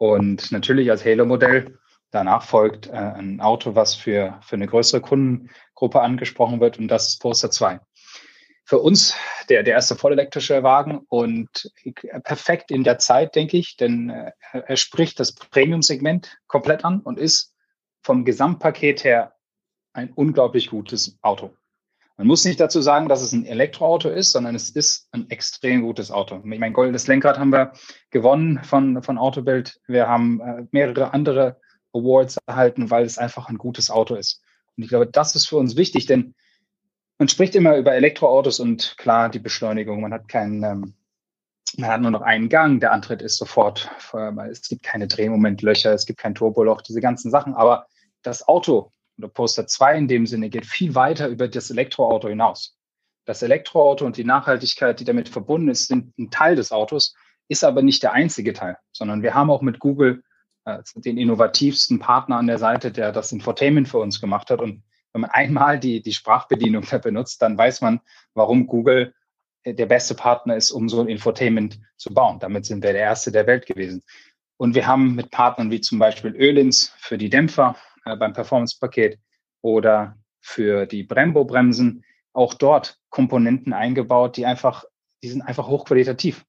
Und 0.05 0.53
natürlich 0.53 0.91
als 0.91 1.03
Halo-Modell 1.03 1.79
danach 2.11 2.43
folgt 2.43 2.89
äh, 2.89 2.93
ein 2.93 3.41
Auto, 3.41 3.75
was 3.75 3.95
für, 3.95 4.39
für 4.43 4.57
eine 4.57 4.67
größere 4.67 5.01
Kundengruppe 5.01 6.03
angesprochen 6.03 6.61
wird 6.61 6.79
und 6.79 6.89
das 6.89 7.09
ist 7.09 7.23
Poster 7.23 7.51
2 7.51 7.81
für 8.67 8.79
uns 8.79 9.15
der, 9.51 9.63
der 9.63 9.75
erste 9.75 9.95
vollelektrische 9.95 10.63
Wagen 10.63 10.99
und 11.09 11.71
perfekt 12.23 12.71
in 12.71 12.83
der 12.83 12.99
Zeit, 12.99 13.35
denke 13.35 13.59
ich, 13.59 13.77
denn 13.77 14.09
äh, 14.11 14.33
er 14.53 14.77
spricht 14.77 15.21
das 15.21 15.35
Premium-Segment 15.35 16.39
komplett 16.47 16.85
an 16.85 17.01
und 17.01 17.19
ist 17.19 17.55
vom 18.03 18.25
Gesamtpaket 18.25 19.05
her 19.05 19.35
ein 19.93 20.13
unglaublich 20.13 20.71
gutes 20.71 21.19
Auto. 21.21 21.55
Man 22.17 22.29
muss 22.29 22.45
nicht 22.45 22.61
dazu 22.61 22.81
sagen, 22.81 23.09
dass 23.09 23.23
es 23.23 23.33
ein 23.33 23.45
Elektroauto 23.45 24.09
ist, 24.09 24.33
sondern 24.33 24.55
es 24.55 24.71
ist 24.71 25.09
ein 25.11 25.29
extrem 25.31 25.83
gutes 25.83 26.13
Auto. 26.13 26.37
Ich 26.37 26.61
mein 26.61 26.73
goldenes 26.73 27.09
Lenkrad 27.09 27.39
haben 27.39 27.53
wir 27.53 27.73
gewonnen 28.11 28.63
von, 28.63 29.03
von 29.03 29.19
Autobild. 29.19 29.81
Wir 29.89 30.07
haben 30.07 30.41
äh, 30.41 30.67
mehrere 30.71 31.13
andere 31.13 31.57
Awards 31.93 32.39
erhalten, 32.47 32.91
weil 32.91 33.05
es 33.05 33.19
einfach 33.19 33.49
ein 33.49 33.59
gutes 33.59 33.91
Auto 33.91 34.15
ist. 34.15 34.43
Und 34.77 34.85
ich 34.85 34.89
glaube, 34.89 35.09
das 35.09 35.35
ist 35.35 35.49
für 35.49 35.57
uns 35.57 35.77
wichtig, 35.77 36.07
denn 36.07 36.35
man 37.19 37.29
spricht 37.29 37.57
immer 37.57 37.77
über 37.77 37.95
Elektroautos 37.95 38.61
und 38.61 38.97
klar, 38.97 39.29
die 39.29 39.39
Beschleunigung. 39.39 40.01
Man 40.01 40.13
hat 40.13 40.29
keinen, 40.29 40.63
ähm, 40.63 40.95
man 41.77 41.91
hat 41.91 42.01
nur 42.01 42.11
noch 42.13 42.23
einen 42.23 42.49
Gang, 42.49 42.81
der 42.81 42.93
Antritt 42.93 43.23
ist 43.23 43.39
sofort, 43.39 43.91
es 44.51 44.69
gibt 44.69 44.85
keine 44.85 45.09
Drehmomentlöcher, 45.09 45.93
es 45.93 46.07
gibt 46.07 46.21
kein 46.21 46.35
Turboloch, 46.35 46.83
diese 46.83 47.01
ganzen 47.01 47.31
Sachen. 47.31 47.55
Aber 47.55 47.87
das 48.23 48.47
Auto 48.47 48.93
oder 49.19 49.29
Poster 49.29 49.67
2 49.67 49.99
in 49.99 50.09
dem 50.09 50.27
Sinne 50.27 50.51
geht 50.51 50.67
viel 50.67 50.95
weiter 50.95 51.29
über 51.29 51.49
das 51.49 51.71
Elektroauto 51.71 52.29
hinaus. 52.29 52.77
Das 53.27 53.43
Elektroauto 53.43 54.05
und 54.05 54.17
die 54.17 54.25
Nachhaltigkeit, 54.25 55.01
die 55.01 55.05
damit 55.05 55.29
verbunden 55.29 55.69
ist, 55.69 55.89
sind 55.89 56.19
ein 56.19 56.31
Teil 56.31 56.57
des 56.57 56.73
Autos, 56.73 57.15
ist 57.49 57.65
aber 57.65 57.83
nicht 57.83 58.03
der 58.03 58.13
einzige 58.13 58.53
Teil, 58.53 58.77
sondern 58.93 59.23
wir 59.23 59.35
haben 59.35 59.51
auch 59.51 59.63
mit 59.63 59.79
Google 59.79 60.23
äh, 60.65 60.83
den 60.97 61.19
innovativsten 61.19 61.99
Partner 61.99 62.37
an 62.37 62.47
der 62.47 62.59
Seite, 62.59 62.91
der 62.91 63.13
das 63.13 63.33
Infotainment 63.33 63.89
für 63.89 63.99
uns 63.99 64.21
gemacht 64.21 64.51
hat. 64.51 64.61
Und 64.61 64.83
wenn 65.13 65.23
man 65.23 65.31
einmal 65.31 65.79
die, 65.79 66.03
die 66.03 66.13
Sprachbedienung 66.13 66.85
benutzt, 67.03 67.41
dann 67.43 67.57
weiß 67.57 67.81
man, 67.81 68.01
warum 68.35 68.67
Google 68.67 69.15
äh, 69.63 69.75
der 69.75 69.87
beste 69.87 70.15
Partner 70.15 70.57
ist, 70.57 70.71
um 70.71 70.89
so 70.89 71.01
ein 71.01 71.09
Infotainment 71.09 71.79
zu 71.97 72.13
bauen. 72.13 72.39
Damit 72.41 72.67
sind 72.67 72.83
wir 72.83 72.93
der 72.93 73.03
erste 73.03 73.33
der 73.33 73.47
Welt 73.47 73.67
gewesen. 73.67 74.03
Und 74.57 74.75
wir 74.75 74.87
haben 74.87 75.15
mit 75.15 75.31
Partnern 75.31 75.71
wie 75.71 75.81
zum 75.81 75.99
Beispiel 75.99 76.35
Ölins 76.35 76.95
für 76.99 77.19
die 77.19 77.31
Dämpfer 77.31 77.77
äh, 78.05 78.17
beim 78.17 78.33
Performance-Paket 78.33 79.19
oder 79.63 80.17
für 80.41 80.87
die 80.87 81.03
Brembo-Bremsen 81.03 82.05
auch 82.33 82.55
dort 82.55 82.99
Komponenten 83.11 83.73
eingebaut, 83.73 84.37
die 84.37 84.47
einfach, 84.47 84.85
die 85.23 85.29
sind 85.29 85.43
einfach 85.43 85.69
hochqualitativ. 85.69 86.45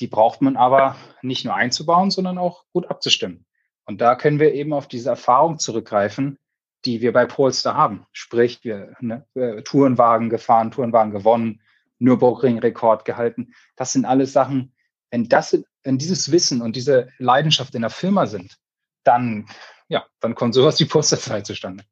Die 0.00 0.06
braucht 0.06 0.42
man 0.42 0.56
aber 0.56 0.96
nicht 1.22 1.44
nur 1.44 1.54
einzubauen, 1.54 2.10
sondern 2.10 2.38
auch 2.38 2.64
gut 2.72 2.90
abzustimmen. 2.90 3.44
Und 3.84 4.00
da 4.00 4.14
können 4.14 4.40
wir 4.40 4.52
eben 4.52 4.72
auf 4.72 4.88
diese 4.88 5.10
Erfahrung 5.10 5.58
zurückgreifen, 5.58 6.38
die 6.84 7.00
wir 7.00 7.12
bei 7.12 7.26
Polestar 7.26 7.74
haben. 7.74 8.06
Sprich, 8.12 8.60
wir 8.62 8.94
ne, 9.00 9.26
Tourenwagen 9.64 10.28
gefahren, 10.28 10.70
Tourenwagen 10.70 11.12
gewonnen, 11.12 11.60
Nürburgring-Rekord 11.98 13.04
gehalten. 13.04 13.54
Das 13.74 13.92
sind 13.92 14.04
alles 14.04 14.32
Sachen, 14.32 14.74
wenn 15.10 15.28
das, 15.28 15.58
wenn 15.82 15.98
dieses 15.98 16.30
Wissen 16.30 16.62
und 16.62 16.76
diese 16.76 17.08
Leidenschaft 17.18 17.74
in 17.74 17.82
der 17.82 17.90
Firma 17.90 18.26
sind, 18.26 18.58
dann, 19.06 19.46
ja, 19.88 20.04
dann 20.20 20.34
kommt 20.34 20.54
sowas 20.54 20.78
wie 20.80 20.84
Posterzeit 20.84 21.46
zustande. 21.46 21.84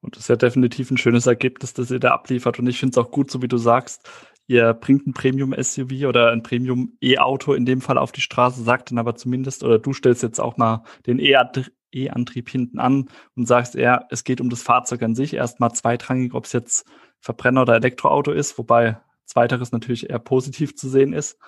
Und 0.00 0.16
das 0.16 0.24
ist 0.24 0.28
ja 0.28 0.36
definitiv 0.36 0.90
ein 0.90 0.98
schönes 0.98 1.26
Ergebnis, 1.26 1.74
das 1.74 1.90
ihr 1.90 2.00
da 2.00 2.10
abliefert. 2.10 2.58
Und 2.58 2.66
ich 2.66 2.78
finde 2.78 2.98
es 2.98 3.04
auch 3.04 3.12
gut, 3.12 3.30
so 3.30 3.40
wie 3.40 3.48
du 3.48 3.56
sagst, 3.56 4.08
ihr 4.48 4.74
bringt 4.74 5.06
ein 5.06 5.12
Premium-SUV 5.12 6.06
oder 6.08 6.32
ein 6.32 6.42
Premium-E-Auto 6.42 7.54
in 7.54 7.64
dem 7.64 7.80
Fall 7.80 7.98
auf 7.98 8.10
die 8.10 8.20
Straße, 8.20 8.62
sagt 8.62 8.90
dann 8.90 8.98
aber 8.98 9.14
zumindest, 9.14 9.62
oder 9.62 9.78
du 9.78 9.92
stellst 9.92 10.24
jetzt 10.24 10.40
auch 10.40 10.56
mal 10.56 10.82
den 11.06 11.20
E-Antrieb 11.20 12.50
hinten 12.50 12.80
an 12.80 13.08
und 13.36 13.46
sagst 13.46 13.76
eher, 13.76 14.06
es 14.10 14.24
geht 14.24 14.40
um 14.40 14.50
das 14.50 14.62
Fahrzeug 14.62 15.02
an 15.02 15.14
sich, 15.14 15.34
erstmal 15.34 15.72
zweitrangig, 15.72 16.34
ob 16.34 16.46
es 16.46 16.52
jetzt 16.52 16.84
Verbrenner 17.20 17.62
oder 17.62 17.76
Elektroauto 17.76 18.32
ist, 18.32 18.58
wobei 18.58 19.00
zweiteres 19.24 19.70
natürlich 19.70 20.10
eher 20.10 20.18
positiv 20.18 20.74
zu 20.74 20.88
sehen 20.88 21.12
ist. 21.12 21.38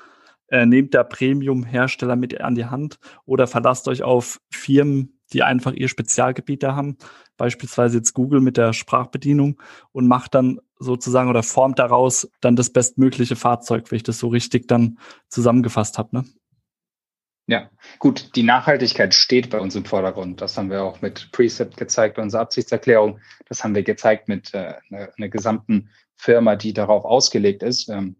Äh, 0.48 0.66
nehmt 0.66 0.94
der 0.94 1.04
Premium-Hersteller 1.04 2.16
mit 2.16 2.40
an 2.40 2.54
die 2.54 2.66
Hand 2.66 2.98
oder 3.24 3.46
verlasst 3.46 3.88
euch 3.88 4.02
auf 4.02 4.40
Firmen, 4.50 5.18
die 5.32 5.42
einfach 5.42 5.72
ihr 5.72 5.88
Spezialgebiet 5.88 6.62
da 6.62 6.76
haben, 6.76 6.98
beispielsweise 7.36 7.98
jetzt 7.98 8.12
Google 8.12 8.40
mit 8.40 8.56
der 8.56 8.72
Sprachbedienung 8.72 9.60
und 9.92 10.06
macht 10.06 10.34
dann 10.34 10.60
sozusagen 10.78 11.30
oder 11.30 11.42
formt 11.42 11.78
daraus 11.78 12.30
dann 12.40 12.56
das 12.56 12.70
bestmögliche 12.70 13.36
Fahrzeug, 13.36 13.90
wenn 13.90 13.96
ich 13.96 14.02
das 14.02 14.18
so 14.18 14.28
richtig 14.28 14.68
dann 14.68 14.98
zusammengefasst 15.28 15.98
habe. 15.98 16.16
Ne? 16.16 16.24
Ja, 17.46 17.70
gut, 17.98 18.36
die 18.36 18.42
Nachhaltigkeit 18.42 19.12
steht 19.12 19.50
bei 19.50 19.60
uns 19.60 19.74
im 19.76 19.84
Vordergrund. 19.84 20.40
Das 20.40 20.56
haben 20.56 20.70
wir 20.70 20.82
auch 20.82 21.02
mit 21.02 21.30
Precept 21.32 21.76
gezeigt, 21.76 22.16
bei 22.16 22.22
unserer 22.22 22.42
Absichtserklärung. 22.42 23.20
Das 23.48 23.62
haben 23.62 23.74
wir 23.74 23.82
gezeigt 23.82 24.28
mit 24.28 24.54
äh, 24.54 24.74
einer, 24.90 25.10
einer 25.16 25.28
gesamten 25.28 25.90
Firma, 26.16 26.56
die 26.56 26.72
darauf 26.72 27.04
ausgelegt 27.04 27.62
ist. 27.62 27.90
Ähm, 27.90 28.16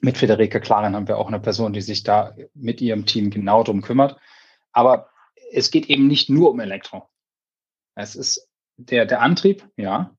mit 0.00 0.18
Federica 0.18 0.60
Klaren 0.60 0.94
haben 0.94 1.08
wir 1.08 1.18
auch 1.18 1.28
eine 1.28 1.40
Person, 1.40 1.72
die 1.72 1.80
sich 1.80 2.02
da 2.02 2.34
mit 2.54 2.80
ihrem 2.80 3.06
Team 3.06 3.30
genau 3.30 3.62
drum 3.62 3.82
kümmert. 3.82 4.16
Aber 4.72 5.10
es 5.52 5.70
geht 5.70 5.88
eben 5.88 6.06
nicht 6.06 6.28
nur 6.28 6.50
um 6.50 6.60
Elektro. 6.60 7.08
Es 7.94 8.14
ist 8.14 8.48
der, 8.76 9.06
der 9.06 9.22
Antrieb, 9.22 9.66
ja, 9.76 10.16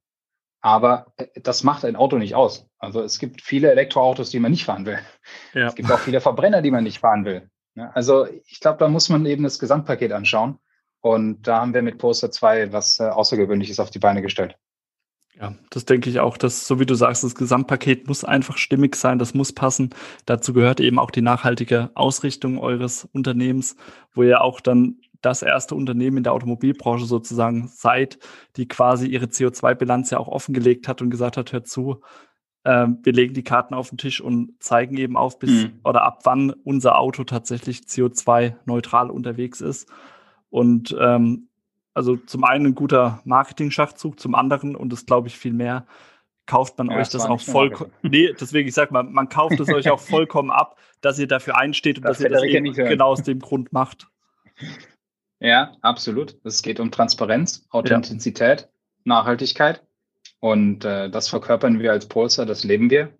aber 0.61 1.13
äh, 1.17 1.27
das 1.41 1.63
macht 1.63 1.85
ein 1.85 1.95
Auto 1.95 2.17
nicht 2.17 2.35
aus. 2.35 2.67
Also 2.77 3.01
es 3.01 3.19
gibt 3.19 3.41
viele 3.41 3.71
Elektroautos, 3.71 4.29
die 4.29 4.39
man 4.39 4.51
nicht 4.51 4.65
fahren 4.65 4.85
will. 4.85 4.99
Ja. 5.53 5.67
Es 5.67 5.75
gibt 5.75 5.91
auch 5.91 5.99
viele 5.99 6.21
Verbrenner, 6.21 6.61
die 6.61 6.71
man 6.71 6.83
nicht 6.83 6.99
fahren 6.99 7.25
will. 7.25 7.49
Also 7.93 8.27
ich 8.47 8.59
glaube, 8.59 8.79
da 8.79 8.87
muss 8.87 9.09
man 9.09 9.25
eben 9.25 9.43
das 9.43 9.59
Gesamtpaket 9.59 10.11
anschauen. 10.11 10.59
Und 10.99 11.43
da 11.43 11.61
haben 11.61 11.73
wir 11.73 11.83
mit 11.83 11.99
Poster 11.99 12.31
2 12.31 12.73
was 12.73 12.99
äh, 12.99 13.03
Außergewöhnliches 13.03 13.79
auf 13.79 13.91
die 13.91 13.99
Beine 13.99 14.21
gestellt. 14.21 14.57
Ja, 15.39 15.53
das 15.69 15.85
denke 15.85 16.09
ich 16.09 16.19
auch, 16.19 16.35
dass, 16.37 16.67
so 16.67 16.79
wie 16.79 16.85
du 16.85 16.95
sagst, 16.95 17.23
das 17.23 17.35
Gesamtpaket 17.35 18.07
muss 18.07 18.23
einfach 18.23 18.57
stimmig 18.57 18.95
sein, 18.95 19.19
das 19.19 19.35
muss 19.35 19.53
passen. 19.53 19.91
Dazu 20.25 20.51
gehört 20.51 20.79
eben 20.79 20.97
auch 20.97 21.11
die 21.11 21.21
nachhaltige 21.21 21.91
Ausrichtung 21.93 22.57
eures 22.57 23.07
Unternehmens, 23.13 23.75
wo 24.13 24.23
ihr 24.23 24.41
auch 24.41 24.59
dann 24.59 24.97
das 25.21 25.43
erste 25.43 25.75
Unternehmen 25.75 26.17
in 26.17 26.23
der 26.23 26.33
Automobilbranche 26.33 27.05
sozusagen 27.05 27.67
seid, 27.67 28.17
die 28.55 28.67
quasi 28.67 29.07
ihre 29.07 29.25
CO2-Bilanz 29.25 30.09
ja 30.09 30.17
auch 30.17 30.27
offengelegt 30.27 30.87
hat 30.87 31.01
und 31.01 31.09
gesagt 31.09 31.37
hat, 31.37 31.53
hört 31.53 31.67
zu, 31.67 32.01
äh, 32.63 32.87
wir 33.03 33.13
legen 33.13 33.33
die 33.33 33.43
Karten 33.43 33.73
auf 33.73 33.89
den 33.89 33.97
Tisch 33.97 34.21
und 34.21 34.53
zeigen 34.59 34.97
eben 34.97 35.17
auf, 35.17 35.37
bis 35.39 35.65
mhm. 35.65 35.79
oder 35.83 36.03
ab 36.03 36.21
wann 36.23 36.51
unser 36.63 36.97
Auto 36.97 37.23
tatsächlich 37.23 37.81
CO2-neutral 37.81 39.09
unterwegs 39.09 39.61
ist. 39.61 39.87
Und 40.49 40.95
ähm, 40.99 41.49
also 41.97 42.15
zum 42.15 42.43
einen 42.43 42.67
ein 42.67 42.75
guter 42.75 43.21
Marketing-Schachzug, 43.25 44.19
zum 44.19 44.35
anderen, 44.35 44.75
und 44.75 44.93
das 44.93 45.07
glaube 45.07 45.29
ich 45.29 45.37
viel 45.37 45.51
mehr, 45.51 45.87
kauft 46.45 46.77
man 46.77 46.91
ja, 46.91 46.97
euch 46.97 47.09
das, 47.09 47.23
das 47.23 47.25
auch 47.25 47.41
vollkommen. 47.41 47.91
Nee, 48.03 48.33
deswegen, 48.39 48.69
ich 48.69 48.75
sag 48.75 48.91
mal, 48.91 49.01
man 49.01 49.29
kauft 49.29 49.59
es 49.59 49.67
euch 49.67 49.89
auch 49.89 49.99
vollkommen 50.15 50.51
ab, 50.51 50.77
dass 51.01 51.17
ihr 51.17 51.27
dafür 51.27 51.57
einsteht 51.57 51.97
und 51.97 52.03
das 52.03 52.19
dass 52.19 52.23
ihr 52.23 52.29
das 52.29 52.43
eben 52.43 52.71
genau 52.71 53.07
aus 53.07 53.23
dem 53.23 53.39
Grund 53.39 53.73
macht. 53.73 54.07
Ja, 55.39 55.75
absolut. 55.81 56.37
Es 56.43 56.61
geht 56.61 56.79
um 56.79 56.91
Transparenz, 56.91 57.65
Authentizität, 57.71 58.61
ja. 58.61 58.67
Nachhaltigkeit. 59.03 59.83
Und 60.39 60.85
äh, 60.85 61.09
das 61.09 61.29
verkörpern 61.29 61.79
wir 61.79 61.91
als 61.91 62.07
Polster, 62.07 62.45
das 62.45 62.63
leben 62.63 62.91
wir. 62.91 63.11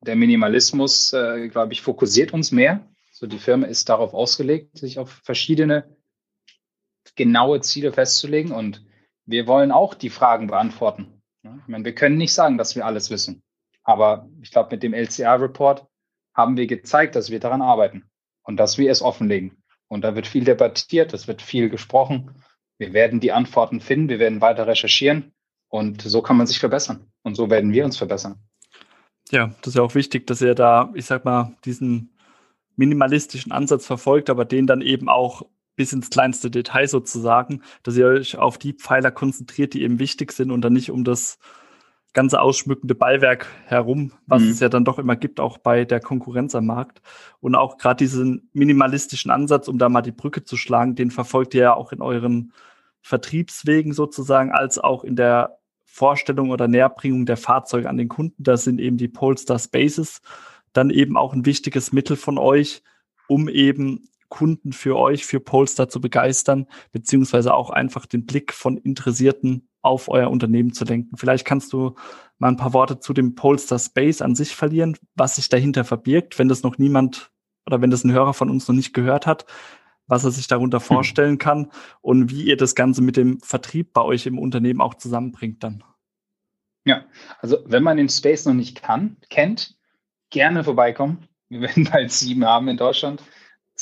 Der 0.00 0.14
Minimalismus, 0.14 1.12
äh, 1.12 1.48
glaube 1.48 1.72
ich, 1.72 1.82
fokussiert 1.82 2.32
uns 2.32 2.52
mehr. 2.52 2.86
So 3.10 3.26
die 3.26 3.38
Firma 3.38 3.66
ist 3.66 3.88
darauf 3.88 4.14
ausgelegt, 4.14 4.78
sich 4.78 5.00
auf 5.00 5.10
verschiedene 5.24 5.96
genaue 7.16 7.60
Ziele 7.60 7.92
festzulegen. 7.92 8.52
Und 8.52 8.84
wir 9.26 9.46
wollen 9.46 9.72
auch 9.72 9.94
die 9.94 10.10
Fragen 10.10 10.46
beantworten. 10.48 11.22
Ich 11.42 11.68
meine, 11.68 11.84
wir 11.84 11.94
können 11.94 12.16
nicht 12.16 12.34
sagen, 12.34 12.58
dass 12.58 12.76
wir 12.76 12.86
alles 12.86 13.10
wissen. 13.10 13.42
Aber 13.84 14.28
ich 14.40 14.50
glaube, 14.50 14.74
mit 14.74 14.82
dem 14.82 14.94
LCA-Report 14.94 15.86
haben 16.34 16.56
wir 16.56 16.66
gezeigt, 16.66 17.16
dass 17.16 17.30
wir 17.30 17.40
daran 17.40 17.62
arbeiten 17.62 18.04
und 18.42 18.56
dass 18.56 18.78
wir 18.78 18.90
es 18.90 19.02
offenlegen. 19.02 19.62
Und 19.88 20.02
da 20.02 20.14
wird 20.14 20.26
viel 20.26 20.44
debattiert, 20.44 21.12
es 21.12 21.26
wird 21.28 21.42
viel 21.42 21.68
gesprochen. 21.68 22.30
Wir 22.78 22.92
werden 22.92 23.20
die 23.20 23.32
Antworten 23.32 23.80
finden, 23.80 24.08
wir 24.08 24.18
werden 24.18 24.40
weiter 24.40 24.66
recherchieren 24.66 25.32
und 25.68 26.02
so 26.02 26.22
kann 26.22 26.36
man 26.36 26.46
sich 26.46 26.58
verbessern. 26.58 27.10
Und 27.22 27.34
so 27.34 27.50
werden 27.50 27.72
wir 27.72 27.84
uns 27.84 27.96
verbessern. 27.96 28.36
Ja, 29.30 29.48
das 29.60 29.68
ist 29.68 29.76
ja 29.76 29.82
auch 29.82 29.94
wichtig, 29.94 30.26
dass 30.26 30.40
ihr 30.40 30.54
da, 30.54 30.90
ich 30.94 31.06
sag 31.06 31.24
mal, 31.24 31.56
diesen 31.64 32.16
minimalistischen 32.76 33.52
Ansatz 33.52 33.86
verfolgt, 33.86 34.30
aber 34.30 34.44
den 34.44 34.66
dann 34.66 34.80
eben 34.80 35.08
auch 35.08 35.42
bis 35.76 35.92
ins 35.92 36.10
kleinste 36.10 36.50
Detail 36.50 36.86
sozusagen, 36.86 37.62
dass 37.82 37.96
ihr 37.96 38.06
euch 38.06 38.36
auf 38.36 38.58
die 38.58 38.74
Pfeiler 38.74 39.10
konzentriert, 39.10 39.74
die 39.74 39.82
eben 39.82 39.98
wichtig 39.98 40.32
sind 40.32 40.50
und 40.50 40.62
dann 40.62 40.72
nicht 40.72 40.90
um 40.90 41.04
das 41.04 41.38
ganze 42.12 42.40
ausschmückende 42.40 42.94
Ballwerk 42.94 43.46
herum, 43.64 44.12
was 44.26 44.42
mhm. 44.42 44.50
es 44.50 44.60
ja 44.60 44.68
dann 44.68 44.84
doch 44.84 44.98
immer 44.98 45.16
gibt, 45.16 45.40
auch 45.40 45.58
bei 45.58 45.84
der 45.84 46.00
Konkurrenz 46.00 46.54
am 46.54 46.66
Markt. 46.66 47.00
Und 47.40 47.54
auch 47.54 47.78
gerade 47.78 47.96
diesen 47.96 48.50
minimalistischen 48.52 49.30
Ansatz, 49.30 49.66
um 49.68 49.78
da 49.78 49.88
mal 49.88 50.02
die 50.02 50.12
Brücke 50.12 50.44
zu 50.44 50.56
schlagen, 50.56 50.94
den 50.94 51.10
verfolgt 51.10 51.54
ihr 51.54 51.62
ja 51.62 51.74
auch 51.74 51.92
in 51.92 52.02
euren 52.02 52.52
Vertriebswegen 53.00 53.94
sozusagen, 53.94 54.52
als 54.52 54.78
auch 54.78 55.04
in 55.04 55.16
der 55.16 55.58
Vorstellung 55.84 56.50
oder 56.50 56.68
Näherbringung 56.68 57.26
der 57.26 57.36
Fahrzeuge 57.36 57.88
an 57.88 57.96
den 57.96 58.08
Kunden. 58.08 58.42
Das 58.42 58.64
sind 58.64 58.78
eben 58.78 58.98
die 58.98 59.08
Polestar 59.08 59.58
Spaces 59.58 60.20
dann 60.72 60.90
eben 60.90 61.16
auch 61.16 61.32
ein 61.32 61.46
wichtiges 61.46 61.92
Mittel 61.92 62.16
von 62.16 62.38
euch, 62.38 62.82
um 63.28 63.48
eben 63.48 64.08
Kunden 64.32 64.72
für 64.72 64.96
euch, 64.96 65.26
für 65.26 65.40
Polestar 65.40 65.90
zu 65.90 66.00
begeistern, 66.00 66.66
beziehungsweise 66.90 67.52
auch 67.52 67.68
einfach 67.68 68.06
den 68.06 68.24
Blick 68.24 68.54
von 68.54 68.78
Interessierten 68.78 69.68
auf 69.82 70.08
euer 70.08 70.30
Unternehmen 70.30 70.72
zu 70.72 70.86
lenken. 70.86 71.18
Vielleicht 71.18 71.44
kannst 71.44 71.70
du 71.74 71.96
mal 72.38 72.48
ein 72.48 72.56
paar 72.56 72.72
Worte 72.72 72.98
zu 72.98 73.12
dem 73.12 73.34
Polestar 73.34 73.78
Space 73.78 74.22
an 74.22 74.34
sich 74.34 74.56
verlieren, 74.56 74.96
was 75.14 75.36
sich 75.36 75.50
dahinter 75.50 75.84
verbirgt, 75.84 76.38
wenn 76.38 76.48
das 76.48 76.62
noch 76.62 76.78
niemand 76.78 77.30
oder 77.66 77.82
wenn 77.82 77.90
das 77.90 78.04
ein 78.04 78.12
Hörer 78.12 78.32
von 78.32 78.48
uns 78.48 78.66
noch 78.66 78.74
nicht 78.74 78.94
gehört 78.94 79.26
hat, 79.26 79.44
was 80.06 80.24
er 80.24 80.30
sich 80.30 80.46
darunter 80.46 80.78
hm. 80.78 80.86
vorstellen 80.86 81.36
kann 81.36 81.70
und 82.00 82.30
wie 82.30 82.44
ihr 82.44 82.56
das 82.56 82.74
Ganze 82.74 83.02
mit 83.02 83.18
dem 83.18 83.38
Vertrieb 83.40 83.92
bei 83.92 84.00
euch 84.00 84.24
im 84.24 84.38
Unternehmen 84.38 84.80
auch 84.80 84.94
zusammenbringt 84.94 85.62
dann. 85.62 85.84
Ja, 86.86 87.04
also 87.38 87.58
wenn 87.66 87.82
man 87.82 87.98
den 87.98 88.08
Space 88.08 88.46
noch 88.46 88.54
nicht 88.54 88.82
kann, 88.82 89.18
kennt, 89.28 89.76
gerne 90.30 90.64
vorbeikommen. 90.64 91.28
Wir 91.50 91.60
werden 91.60 91.84
bald 91.84 92.10
sieben 92.10 92.46
haben 92.46 92.68
in 92.68 92.78
Deutschland. 92.78 93.22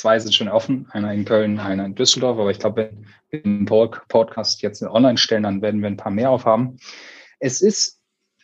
Zwei 0.01 0.17
sind 0.17 0.33
schon 0.33 0.49
offen, 0.49 0.87
einer 0.93 1.13
in 1.13 1.25
Köln, 1.25 1.59
einer 1.59 1.85
in 1.85 1.93
Düsseldorf, 1.93 2.39
aber 2.39 2.49
ich 2.49 2.57
glaube, 2.57 2.89
wenn 3.29 3.67
wir 3.67 3.67
den 3.67 3.99
Podcast 4.07 4.63
jetzt 4.63 4.81
online 4.81 5.19
stellen, 5.19 5.43
dann 5.43 5.61
werden 5.61 5.79
wir 5.79 5.91
ein 5.91 5.97
paar 5.97 6.11
mehr 6.11 6.31
aufhaben. 6.31 6.79
Es 7.37 7.61
ist 7.61 7.99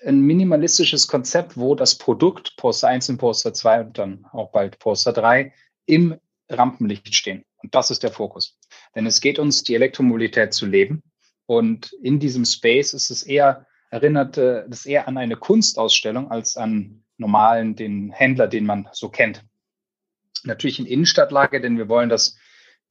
ein 0.05 0.19
minimalistisches 0.19 1.07
Konzept, 1.07 1.57
wo 1.57 1.73
das 1.73 1.95
Produkt 1.95 2.57
Poster 2.57 2.89
1 2.89 3.09
und 3.09 3.17
Poster 3.17 3.55
2 3.55 3.81
und 3.81 3.97
dann 3.97 4.27
auch 4.33 4.51
bald 4.51 4.77
Poster 4.77 5.11
3 5.13 5.51
im 5.87 6.19
Rampenlicht 6.47 7.15
stehen. 7.15 7.43
Und 7.63 7.73
das 7.73 7.89
ist 7.89 8.03
der 8.03 8.11
Fokus. 8.11 8.55
Denn 8.93 9.07
es 9.07 9.19
geht 9.19 9.39
uns, 9.39 9.63
die 9.63 9.73
Elektromobilität 9.73 10.53
zu 10.53 10.67
leben. 10.67 11.01
Und 11.47 11.91
in 12.03 12.19
diesem 12.19 12.45
Space 12.45 12.93
ist 12.93 13.09
es 13.09 13.23
eher, 13.23 13.65
erinnert 13.89 14.37
äh, 14.37 14.65
das 14.69 14.85
eher 14.85 15.07
an 15.07 15.17
eine 15.17 15.37
Kunstausstellung 15.37 16.29
als 16.29 16.55
an 16.55 17.03
normalen, 17.17 17.75
den 17.75 18.11
Händler, 18.11 18.45
den 18.45 18.67
man 18.67 18.87
so 18.91 19.09
kennt 19.09 19.43
natürlich 20.47 20.79
in 20.79 20.85
Innenstadtlage, 20.85 21.61
denn 21.61 21.77
wir 21.77 21.87
wollen, 21.89 22.09
dass 22.09 22.37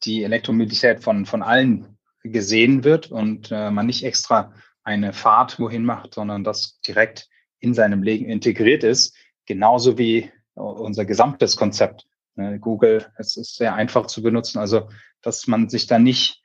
die 0.05 0.23
Elektromobilität 0.23 1.03
von, 1.03 1.27
von 1.27 1.43
allen 1.43 1.99
gesehen 2.23 2.85
wird 2.85 3.11
und 3.11 3.51
äh, 3.51 3.71
man 3.71 3.87
nicht 3.87 4.05
extra 4.05 4.53
eine 4.83 5.13
Fahrt 5.13 5.59
wohin 5.59 5.85
macht, 5.85 6.15
sondern 6.15 6.45
das 6.45 6.81
direkt 6.81 7.29
in 7.59 7.75
seinem 7.75 8.03
Leben 8.03 8.27
integriert 8.27 8.85
ist, 8.85 9.17
genauso 9.47 9.99
wie 9.99 10.31
unser 10.55 11.05
gesamtes 11.05 11.57
Konzept. 11.57 12.07
Ne, 12.35 12.59
Google, 12.61 13.07
es 13.17 13.37
ist 13.37 13.57
sehr 13.57 13.75
einfach 13.75 14.07
zu 14.07 14.23
benutzen, 14.23 14.59
also 14.59 14.89
dass 15.23 15.47
man 15.47 15.69
sich 15.69 15.87
da 15.87 15.99
nicht, 15.99 16.43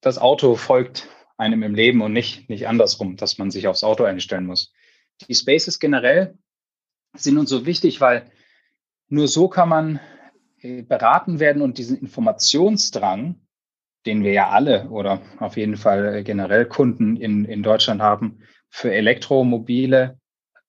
das 0.00 0.18
Auto 0.18 0.54
folgt 0.54 1.08
einem 1.36 1.62
im 1.62 1.74
Leben 1.74 2.02
und 2.02 2.12
nicht, 2.12 2.48
nicht 2.48 2.66
andersrum, 2.66 3.16
dass 3.16 3.38
man 3.38 3.50
sich 3.50 3.68
aufs 3.68 3.84
Auto 3.84 4.04
einstellen 4.04 4.46
muss. 4.46 4.72
Die 5.28 5.34
Spaces 5.34 5.78
generell 5.78 6.38
sind 7.14 7.38
uns 7.38 7.50
so 7.50 7.66
wichtig, 7.66 8.00
weil 8.00 8.30
nur 9.08 9.28
so 9.28 9.48
kann 9.48 9.68
man 9.68 10.00
beraten 10.62 11.40
werden 11.40 11.62
und 11.62 11.78
diesen 11.78 11.98
Informationsdrang, 11.98 13.40
den 14.06 14.24
wir 14.24 14.32
ja 14.32 14.50
alle 14.50 14.88
oder 14.90 15.20
auf 15.38 15.56
jeden 15.56 15.76
Fall 15.76 16.16
äh, 16.16 16.22
generell 16.22 16.66
Kunden 16.66 17.16
in, 17.16 17.44
in 17.44 17.62
Deutschland 17.62 18.00
haben, 18.00 18.40
für 18.70 18.92
Elektromobile, 18.92 20.18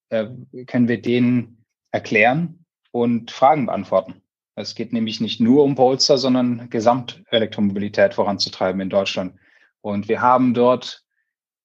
äh, 0.09 0.27
können 0.67 0.87
wir 0.87 1.01
denen 1.01 1.65
erklären 1.91 2.65
und 2.91 3.31
Fragen 3.31 3.65
beantworten. 3.65 4.21
Es 4.55 4.75
geht 4.75 4.91
nämlich 4.91 5.21
nicht 5.21 5.39
nur 5.39 5.63
um 5.63 5.75
Polster, 5.75 6.17
sondern 6.17 6.69
Gesamtelektromobilität 6.69 8.13
voranzutreiben 8.13 8.81
in 8.81 8.89
Deutschland. 8.89 9.35
Und 9.81 10.09
wir 10.09 10.21
haben 10.21 10.53
dort 10.53 11.03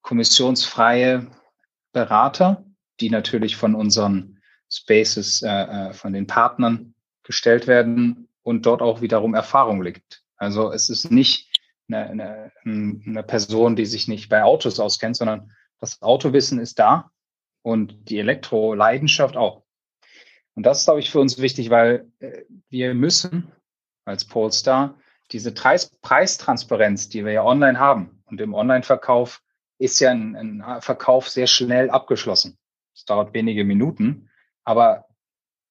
kommissionsfreie 0.03 1.27
Berater, 1.93 2.65
die 3.01 3.11
natürlich 3.11 3.57
von 3.57 3.75
unseren 3.75 4.41
Spaces, 4.71 5.43
äh, 5.43 5.49
äh, 5.49 5.93
von 5.93 6.13
den 6.13 6.27
Partnern 6.27 6.94
gestellt 7.25 7.67
werden 7.67 8.29
und 8.43 8.67
dort 8.67 8.83
auch 8.83 9.01
wiederum 9.01 9.35
Erfahrung 9.35 9.83
liegt. 9.83 10.23
Also 10.37 10.71
es 10.71 10.91
ist 10.91 11.11
nicht 11.11 11.51
eine, 11.89 12.07
eine, 12.11 12.53
eine 12.65 13.23
Person, 13.23 13.77
die 13.77 13.87
sich 13.87 14.09
nicht 14.09 14.29
bei 14.29 14.43
Autos 14.43 14.79
auskennt, 14.79 15.17
sondern 15.17 15.51
das 15.81 16.03
Autowissen 16.03 16.61
ist 16.61 16.79
da 16.79 17.11
und 17.63 18.09
die 18.09 18.19
Elektroleidenschaft 18.19 19.37
auch. 19.37 19.65
Und 20.55 20.65
das 20.65 20.81
ist, 20.81 20.85
glaube 20.85 21.01
ich, 21.01 21.11
für 21.11 21.21
uns 21.21 21.39
wichtig, 21.39 21.71
weil 21.71 22.11
äh, 22.21 22.45
wir 22.69 22.95
müssen 22.95 23.51
als 24.05 24.25
Polestar 24.25 24.95
diese 25.33 25.53
Preistransparenz, 25.53 27.09
die 27.09 27.25
wir 27.25 27.33
ja 27.33 27.45
online 27.45 27.79
haben 27.79 28.23
und 28.27 28.41
im 28.41 28.55
Online-Verkauf 28.55 29.43
ist 29.79 30.01
ja 30.01 30.11
ein, 30.11 30.37
ein 30.37 30.81
Verkauf 30.81 31.29
sehr 31.29 31.47
schnell 31.47 31.91
abgeschlossen. 31.91 32.59
Es 32.95 33.05
dauert 33.05 33.35
wenige 33.35 33.65
Minuten, 33.65 34.31
aber 34.63 35.07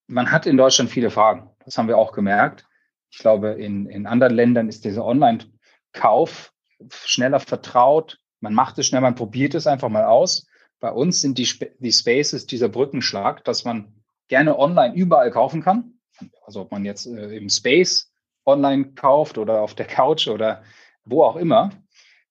man 0.07 0.31
hat 0.31 0.45
in 0.45 0.57
Deutschland 0.57 0.89
viele 0.89 1.10
Fragen. 1.10 1.50
Das 1.65 1.77
haben 1.77 1.88
wir 1.88 1.98
auch 1.98 2.12
gemerkt. 2.12 2.65
Ich 3.12 3.19
glaube, 3.19 3.51
in, 3.51 3.88
in 3.88 4.07
anderen 4.07 4.33
Ländern 4.33 4.69
ist 4.69 4.86
dieser 4.86 5.05
Online-Kauf 5.05 6.51
schneller 6.91 7.39
vertraut. 7.39 8.19
Man 8.39 8.53
macht 8.53 8.77
es 8.79 8.88
schnell, 8.88 9.01
man 9.01 9.15
probiert 9.15 9.55
es 9.55 9.67
einfach 9.67 9.89
mal 9.89 10.05
aus. 10.05 10.48
Bei 10.79 10.91
uns 10.91 11.22
sind 11.22 11.38
die, 11.38 11.48
die 11.79 11.91
Spaces 11.91 12.45
dieser 12.45 12.69
Brückenschlag, 12.69 13.43
dass 13.45 13.63
man 13.63 13.93
gerne 14.27 14.57
online 14.57 14.95
überall 14.95 15.31
kaufen 15.31 15.62
kann. 15.62 16.00
Also 16.45 16.62
ob 16.62 16.72
man 16.72 16.86
jetzt 16.86 17.05
äh, 17.05 17.36
im 17.36 17.50
Space 17.50 18.12
online 18.45 18.93
kauft 18.93 19.38
oder 19.38 19.62
auf 19.62 19.75
der 19.75 19.86
Couch 19.86 20.27
oder 20.27 20.63
wo 21.05 21.24
auch 21.24 21.36
immer, 21.36 21.72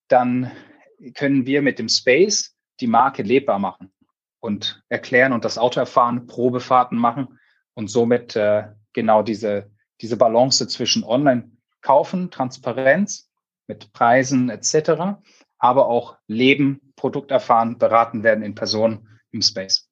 dann 0.08 0.50
können 1.14 1.46
wir 1.46 1.62
mit 1.62 1.78
dem 1.78 1.88
Space 1.88 2.54
die 2.80 2.86
Marke 2.86 3.22
lebbar 3.22 3.58
machen 3.58 3.92
und 4.40 4.82
erklären 4.88 5.32
und 5.32 5.44
das 5.44 5.58
Auto 5.58 5.80
erfahren, 5.80 6.26
Probefahrten 6.26 6.98
machen 6.98 7.38
und 7.74 7.88
somit 7.88 8.36
äh, 8.36 8.68
genau 8.92 9.22
diese, 9.22 9.70
diese 10.00 10.16
Balance 10.16 10.66
zwischen 10.68 11.04
online 11.04 11.50
kaufen, 11.80 12.30
Transparenz 12.30 13.30
mit 13.66 13.92
Preisen 13.92 14.50
etc., 14.50 15.18
aber 15.58 15.86
auch 15.86 16.16
leben, 16.26 16.92
Produkt 16.96 17.30
erfahren, 17.30 17.78
beraten 17.78 18.22
werden 18.22 18.42
in 18.42 18.54
Person 18.54 19.08
im 19.30 19.42
Space. 19.42 19.88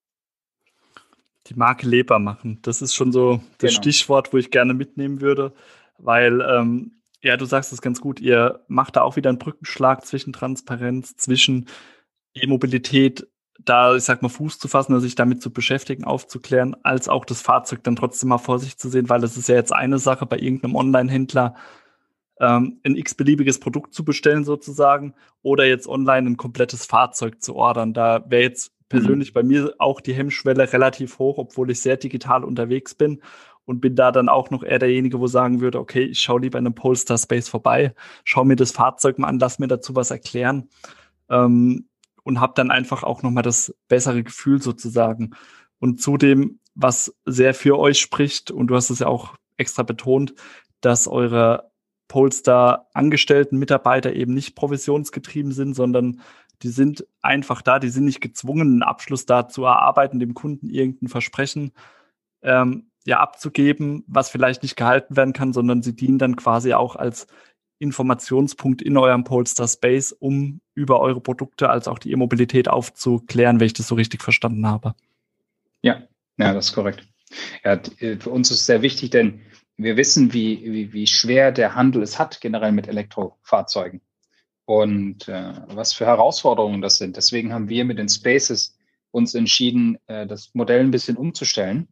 Die 1.46 1.54
Marke 1.54 1.86
lebbar 1.86 2.18
machen, 2.18 2.58
das 2.62 2.82
ist 2.82 2.94
schon 2.94 3.12
so 3.12 3.40
das 3.58 3.70
genau. 3.70 3.82
Stichwort, 3.82 4.32
wo 4.32 4.36
ich 4.36 4.50
gerne 4.50 4.74
mitnehmen 4.74 5.20
würde, 5.20 5.52
weil 5.98 6.40
ähm, 6.40 7.00
ja, 7.22 7.36
du 7.36 7.44
sagst 7.44 7.72
es 7.72 7.82
ganz 7.82 8.00
gut, 8.00 8.20
ihr 8.20 8.64
macht 8.68 8.96
da 8.96 9.02
auch 9.02 9.16
wieder 9.16 9.28
einen 9.28 9.38
Brückenschlag 9.38 10.04
zwischen 10.06 10.32
Transparenz, 10.32 11.16
zwischen 11.16 11.68
E-Mobilität, 12.34 13.26
da, 13.64 13.96
ich 13.96 14.04
sag 14.04 14.22
mal, 14.22 14.28
Fuß 14.28 14.58
zu 14.58 14.68
fassen, 14.68 14.98
sich 15.00 15.14
damit 15.14 15.42
zu 15.42 15.52
beschäftigen, 15.52 16.04
aufzuklären, 16.04 16.76
als 16.82 17.08
auch 17.08 17.24
das 17.24 17.42
Fahrzeug 17.42 17.82
dann 17.82 17.96
trotzdem 17.96 18.28
mal 18.30 18.38
vor 18.38 18.58
sich 18.58 18.78
zu 18.78 18.88
sehen, 18.88 19.08
weil 19.08 19.20
das 19.20 19.36
ist 19.36 19.48
ja 19.48 19.54
jetzt 19.54 19.72
eine 19.72 19.98
Sache 19.98 20.26
bei 20.26 20.38
irgendeinem 20.38 20.76
Online-Händler, 20.76 21.54
ähm, 22.40 22.80
ein 22.84 22.96
x-beliebiges 22.96 23.60
Produkt 23.60 23.94
zu 23.94 24.04
bestellen 24.04 24.44
sozusagen 24.44 25.14
oder 25.42 25.66
jetzt 25.66 25.86
online 25.86 26.30
ein 26.30 26.36
komplettes 26.36 26.86
Fahrzeug 26.86 27.42
zu 27.42 27.54
ordern. 27.54 27.92
Da 27.92 28.24
wäre 28.28 28.42
jetzt 28.42 28.72
persönlich 28.88 29.30
mhm. 29.30 29.34
bei 29.34 29.42
mir 29.42 29.74
auch 29.78 30.00
die 30.00 30.14
Hemmschwelle 30.14 30.72
relativ 30.72 31.18
hoch, 31.18 31.38
obwohl 31.38 31.70
ich 31.70 31.80
sehr 31.80 31.96
digital 31.96 32.44
unterwegs 32.44 32.94
bin 32.94 33.20
und 33.66 33.80
bin 33.80 33.94
da 33.94 34.10
dann 34.10 34.28
auch 34.28 34.50
noch 34.50 34.62
eher 34.62 34.78
derjenige, 34.78 35.20
wo 35.20 35.26
sagen 35.26 35.60
würde, 35.60 35.78
okay, 35.78 36.02
ich 36.02 36.20
schaue 36.20 36.40
lieber 36.40 36.58
in 36.58 36.66
einem 36.66 36.74
Polestar 36.74 37.18
Space 37.18 37.48
vorbei, 37.48 37.94
schaue 38.24 38.46
mir 38.46 38.56
das 38.56 38.72
Fahrzeug 38.72 39.18
mal 39.18 39.28
an, 39.28 39.38
lass 39.38 39.58
mir 39.58 39.68
dazu 39.68 39.94
was 39.94 40.10
erklären 40.10 40.68
ähm, 41.30 41.86
und 42.30 42.40
habe 42.40 42.52
dann 42.54 42.70
einfach 42.70 43.02
auch 43.02 43.22
nochmal 43.22 43.42
das 43.42 43.74
bessere 43.88 44.22
Gefühl 44.22 44.62
sozusagen. 44.62 45.32
Und 45.80 46.00
zudem, 46.00 46.60
was 46.76 47.12
sehr 47.24 47.54
für 47.54 47.76
euch 47.76 47.98
spricht, 47.98 48.52
und 48.52 48.68
du 48.68 48.76
hast 48.76 48.90
es 48.90 49.00
ja 49.00 49.08
auch 49.08 49.34
extra 49.56 49.82
betont, 49.82 50.34
dass 50.80 51.08
eure 51.08 51.70
Polestar-Angestellten, 52.06 53.58
Mitarbeiter 53.58 54.12
eben 54.12 54.32
nicht 54.32 54.54
provisionsgetrieben 54.54 55.50
sind, 55.50 55.74
sondern 55.74 56.20
die 56.62 56.68
sind 56.68 57.04
einfach 57.20 57.62
da, 57.62 57.80
die 57.80 57.88
sind 57.88 58.04
nicht 58.04 58.20
gezwungen, 58.20 58.68
einen 58.68 58.82
Abschluss 58.84 59.26
da 59.26 59.48
zu 59.48 59.64
erarbeiten, 59.64 60.20
dem 60.20 60.34
Kunden 60.34 60.70
irgendein 60.70 61.08
Versprechen 61.08 61.72
ähm, 62.42 62.90
ja 63.04 63.18
abzugeben, 63.18 64.04
was 64.06 64.30
vielleicht 64.30 64.62
nicht 64.62 64.76
gehalten 64.76 65.16
werden 65.16 65.32
kann, 65.32 65.52
sondern 65.52 65.82
sie 65.82 65.96
dienen 65.96 66.18
dann 66.18 66.36
quasi 66.36 66.74
auch 66.74 66.94
als 66.94 67.26
Informationspunkt 67.80 68.82
in 68.82 68.96
eurem 68.96 69.24
Polestar 69.24 69.66
Space, 69.66 70.12
um 70.12 70.60
über 70.74 71.00
eure 71.00 71.20
Produkte 71.20 71.68
als 71.68 71.88
auch 71.88 71.98
die 71.98 72.12
E-Mobilität 72.12 72.68
aufzuklären, 72.68 73.58
wenn 73.58 73.66
ich 73.66 73.72
das 73.72 73.88
so 73.88 73.96
richtig 73.96 74.22
verstanden 74.22 74.66
habe. 74.66 74.94
Ja, 75.82 76.02
ja, 76.38 76.54
das 76.54 76.68
ist 76.68 76.74
korrekt. 76.74 77.06
Ja, 77.64 77.80
äh, 77.98 78.16
für 78.16 78.30
uns 78.30 78.50
ist 78.50 78.60
es 78.60 78.66
sehr 78.66 78.82
wichtig, 78.82 79.10
denn 79.10 79.40
wir 79.76 79.96
wissen, 79.96 80.32
wie, 80.32 80.62
wie, 80.64 80.92
wie 80.92 81.06
schwer 81.06 81.52
der 81.52 81.74
Handel 81.74 82.02
es 82.02 82.18
hat, 82.18 82.40
generell 82.40 82.72
mit 82.72 82.86
Elektrofahrzeugen 82.86 84.00
und 84.66 85.26
äh, 85.28 85.54
was 85.68 85.92
für 85.92 86.06
Herausforderungen 86.06 86.82
das 86.82 86.98
sind. 86.98 87.16
Deswegen 87.16 87.52
haben 87.52 87.68
wir 87.68 87.84
mit 87.84 87.98
den 87.98 88.08
Spaces 88.08 88.76
uns 89.10 89.34
entschieden, 89.34 89.98
äh, 90.06 90.26
das 90.26 90.50
Modell 90.54 90.80
ein 90.80 90.90
bisschen 90.90 91.16
umzustellen 91.16 91.88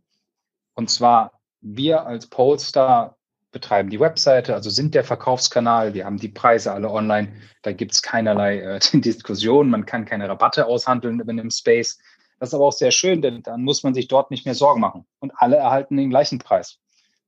und 0.78 0.90
zwar, 0.90 1.32
wir 1.60 2.06
als 2.06 2.28
Polestar 2.28 3.17
betreiben 3.50 3.90
die 3.90 4.00
Webseite, 4.00 4.54
also 4.54 4.70
sind 4.70 4.94
der 4.94 5.04
Verkaufskanal. 5.04 5.94
Wir 5.94 6.04
haben 6.04 6.18
die 6.18 6.28
Preise 6.28 6.72
alle 6.72 6.90
online. 6.90 7.32
Da 7.62 7.72
gibt 7.72 7.92
es 7.92 8.02
keinerlei 8.02 8.58
äh, 8.58 8.80
Diskussion. 8.92 9.70
Man 9.70 9.86
kann 9.86 10.04
keine 10.04 10.28
Rabatte 10.28 10.66
aushandeln 10.66 11.20
in 11.20 11.30
einem 11.30 11.50
Space. 11.50 11.98
Das 12.38 12.50
ist 12.50 12.54
aber 12.54 12.66
auch 12.66 12.72
sehr 12.72 12.90
schön, 12.90 13.22
denn 13.22 13.42
dann 13.42 13.62
muss 13.62 13.82
man 13.82 13.94
sich 13.94 14.06
dort 14.06 14.30
nicht 14.30 14.44
mehr 14.44 14.54
Sorgen 14.54 14.80
machen. 14.80 15.06
Und 15.18 15.32
alle 15.36 15.56
erhalten 15.56 15.96
den 15.96 16.10
gleichen 16.10 16.38
Preis. 16.38 16.78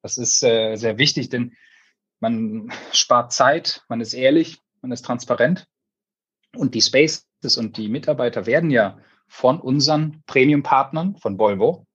Das 0.02 0.18
ist 0.18 0.42
äh, 0.42 0.76
sehr 0.76 0.98
wichtig, 0.98 1.30
denn 1.30 1.56
man 2.20 2.72
spart 2.92 3.32
Zeit, 3.32 3.82
man 3.88 4.00
ist 4.00 4.14
ehrlich, 4.14 4.58
man 4.82 4.92
ist 4.92 5.04
transparent. 5.04 5.66
Und 6.54 6.74
die 6.74 6.82
Spaces 6.82 7.24
und 7.56 7.76
die 7.76 7.88
Mitarbeiter 7.88 8.46
werden 8.46 8.70
ja 8.70 8.98
von 9.26 9.60
unseren 9.60 10.22
Premium-Partnern, 10.26 11.16
von 11.16 11.38
Volvo, 11.38 11.86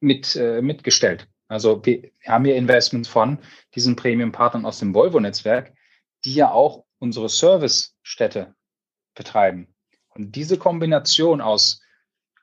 mit, 0.00 0.36
äh, 0.36 0.62
mitgestellt. 0.62 1.28
Also 1.48 1.84
wir 1.84 2.10
haben 2.26 2.44
hier 2.44 2.56
Investments 2.56 3.08
von 3.08 3.38
diesen 3.74 3.96
Premium-Partnern 3.96 4.66
aus 4.66 4.78
dem 4.78 4.94
Volvo-Netzwerk, 4.94 5.72
die 6.24 6.34
ja 6.34 6.50
auch 6.50 6.84
unsere 6.98 7.28
Service-Städte 7.28 8.54
betreiben. 9.14 9.68
Und 10.10 10.34
diese 10.34 10.58
Kombination 10.58 11.40
aus 11.40 11.80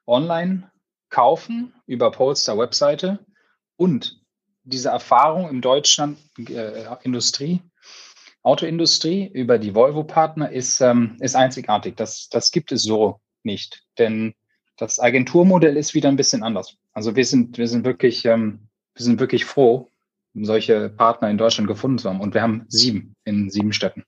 Online-Kaufen 0.06 1.74
über 1.86 2.12
Polestar 2.12 2.58
Webseite 2.58 3.20
und 3.76 4.22
diese 4.64 4.90
Erfahrung 4.90 5.50
im 5.50 5.62
Deutschland 5.62 6.18
äh, 6.38 6.86
Industrie, 7.04 7.62
Autoindustrie 8.44 9.28
über 9.28 9.58
die 9.58 9.74
Volvo-Partner 9.74 10.52
ist, 10.52 10.82
ähm, 10.82 11.18
ist 11.20 11.36
einzigartig. 11.36 11.96
Das, 11.96 12.30
das 12.30 12.52
gibt 12.52 12.72
es 12.72 12.84
so 12.84 13.20
nicht. 13.44 13.84
Denn 13.98 14.36
das 14.78 15.00
Agenturmodell 15.00 15.78
ist 15.78 15.94
wieder 15.94 16.10
ein 16.10 16.18
bisschen 16.18 16.44
anders. 16.44 16.78
Also 16.92 17.16
wir 17.16 17.26
sind, 17.26 17.58
wir 17.58 17.68
sind 17.68 17.86
wirklich, 17.86 18.26
ähm, 18.26 18.68
wir 18.96 19.04
sind 19.04 19.20
wirklich 19.20 19.46
froh, 19.46 19.90
solche 20.34 20.90
Partner 20.90 21.30
in 21.30 21.38
Deutschland 21.38 21.68
gefunden 21.68 21.98
zu 21.98 22.10
haben. 22.10 22.20
Und 22.20 22.34
wir 22.34 22.42
haben 22.42 22.66
sieben 22.68 23.16
in 23.24 23.50
sieben 23.50 23.74
Städten. 23.74 24.04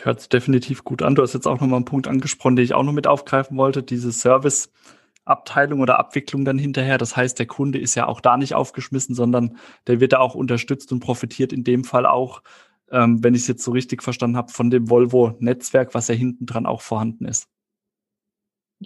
Hört 0.00 0.20
sich 0.20 0.28
definitiv 0.28 0.84
gut 0.84 1.02
an. 1.02 1.14
Du 1.14 1.22
hast 1.22 1.32
jetzt 1.32 1.46
auch 1.46 1.60
nochmal 1.60 1.76
einen 1.76 1.84
Punkt 1.86 2.06
angesprochen, 2.06 2.56
den 2.56 2.64
ich 2.64 2.74
auch 2.74 2.82
noch 2.82 2.92
mit 2.92 3.06
aufgreifen 3.06 3.56
wollte. 3.56 3.82
Diese 3.82 4.12
Service-Abteilung 4.12 5.80
oder 5.80 5.98
Abwicklung 5.98 6.44
dann 6.44 6.58
hinterher. 6.58 6.98
Das 6.98 7.16
heißt, 7.16 7.38
der 7.38 7.46
Kunde 7.46 7.78
ist 7.78 7.94
ja 7.94 8.06
auch 8.06 8.20
da 8.20 8.36
nicht 8.36 8.54
aufgeschmissen, 8.54 9.14
sondern 9.14 9.56
der 9.86 10.00
wird 10.00 10.12
da 10.12 10.18
auch 10.18 10.34
unterstützt 10.34 10.92
und 10.92 11.00
profitiert 11.00 11.52
in 11.52 11.64
dem 11.64 11.84
Fall 11.84 12.04
auch, 12.04 12.42
ähm, 12.90 13.24
wenn 13.24 13.34
ich 13.34 13.42
es 13.42 13.48
jetzt 13.48 13.64
so 13.64 13.70
richtig 13.70 14.02
verstanden 14.02 14.36
habe, 14.36 14.52
von 14.52 14.70
dem 14.70 14.90
Volvo-Netzwerk, 14.90 15.94
was 15.94 16.08
ja 16.08 16.14
hinten 16.14 16.44
dran 16.44 16.66
auch 16.66 16.82
vorhanden 16.82 17.24
ist. 17.24 17.48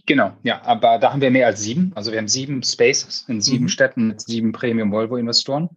Genau, 0.07 0.33
ja, 0.45 0.63
aber 0.63 0.99
da 0.99 1.13
haben 1.13 1.21
wir 1.21 1.31
mehr 1.31 1.49
als 1.49 1.63
sieben. 1.63 1.93
Also 1.97 2.13
wir 2.13 2.19
haben 2.19 2.29
sieben 2.29 2.63
Spaces 2.63 3.25
in 3.29 3.41
sieben 3.41 3.65
mhm. 3.65 3.69
Städten 3.69 4.07
mit 4.09 4.21
sieben 4.21 4.53
Premium 4.53 4.93
Volvo-Investoren. 4.93 5.69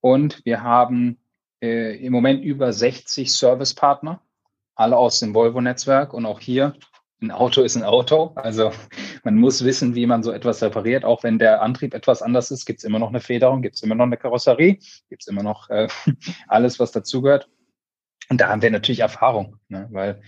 Und 0.00 0.44
wir 0.44 0.62
haben 0.62 1.18
äh, 1.60 1.96
im 1.96 2.12
Moment 2.12 2.44
über 2.44 2.72
60 2.72 3.34
Servicepartner, 3.34 4.22
alle 4.76 4.96
aus 4.96 5.18
dem 5.18 5.34
Volvo-Netzwerk. 5.34 6.14
Und 6.14 6.24
auch 6.24 6.38
hier, 6.38 6.74
ein 7.20 7.32
Auto 7.32 7.62
ist 7.62 7.76
ein 7.76 7.82
Auto. 7.82 8.30
Also 8.36 8.70
man 9.24 9.34
muss 9.34 9.64
wissen, 9.64 9.96
wie 9.96 10.06
man 10.06 10.22
so 10.22 10.30
etwas 10.30 10.62
repariert. 10.62 11.04
Auch 11.04 11.24
wenn 11.24 11.40
der 11.40 11.60
Antrieb 11.60 11.94
etwas 11.94 12.22
anders 12.22 12.52
ist, 12.52 12.64
gibt 12.64 12.78
es 12.78 12.84
immer 12.84 13.00
noch 13.00 13.08
eine 13.08 13.20
Federung, 13.20 13.60
gibt 13.60 13.74
es 13.74 13.82
immer 13.82 13.96
noch 13.96 14.06
eine 14.06 14.16
Karosserie, 14.16 14.78
gibt 15.08 15.22
es 15.22 15.26
immer 15.26 15.42
noch 15.42 15.68
äh, 15.68 15.88
alles, 16.46 16.78
was 16.78 16.92
dazugehört. 16.92 17.48
Und 18.30 18.40
da 18.40 18.48
haben 18.48 18.62
wir 18.62 18.70
natürlich 18.70 19.00
Erfahrung, 19.00 19.56
ne? 19.68 19.88
weil 19.90 20.22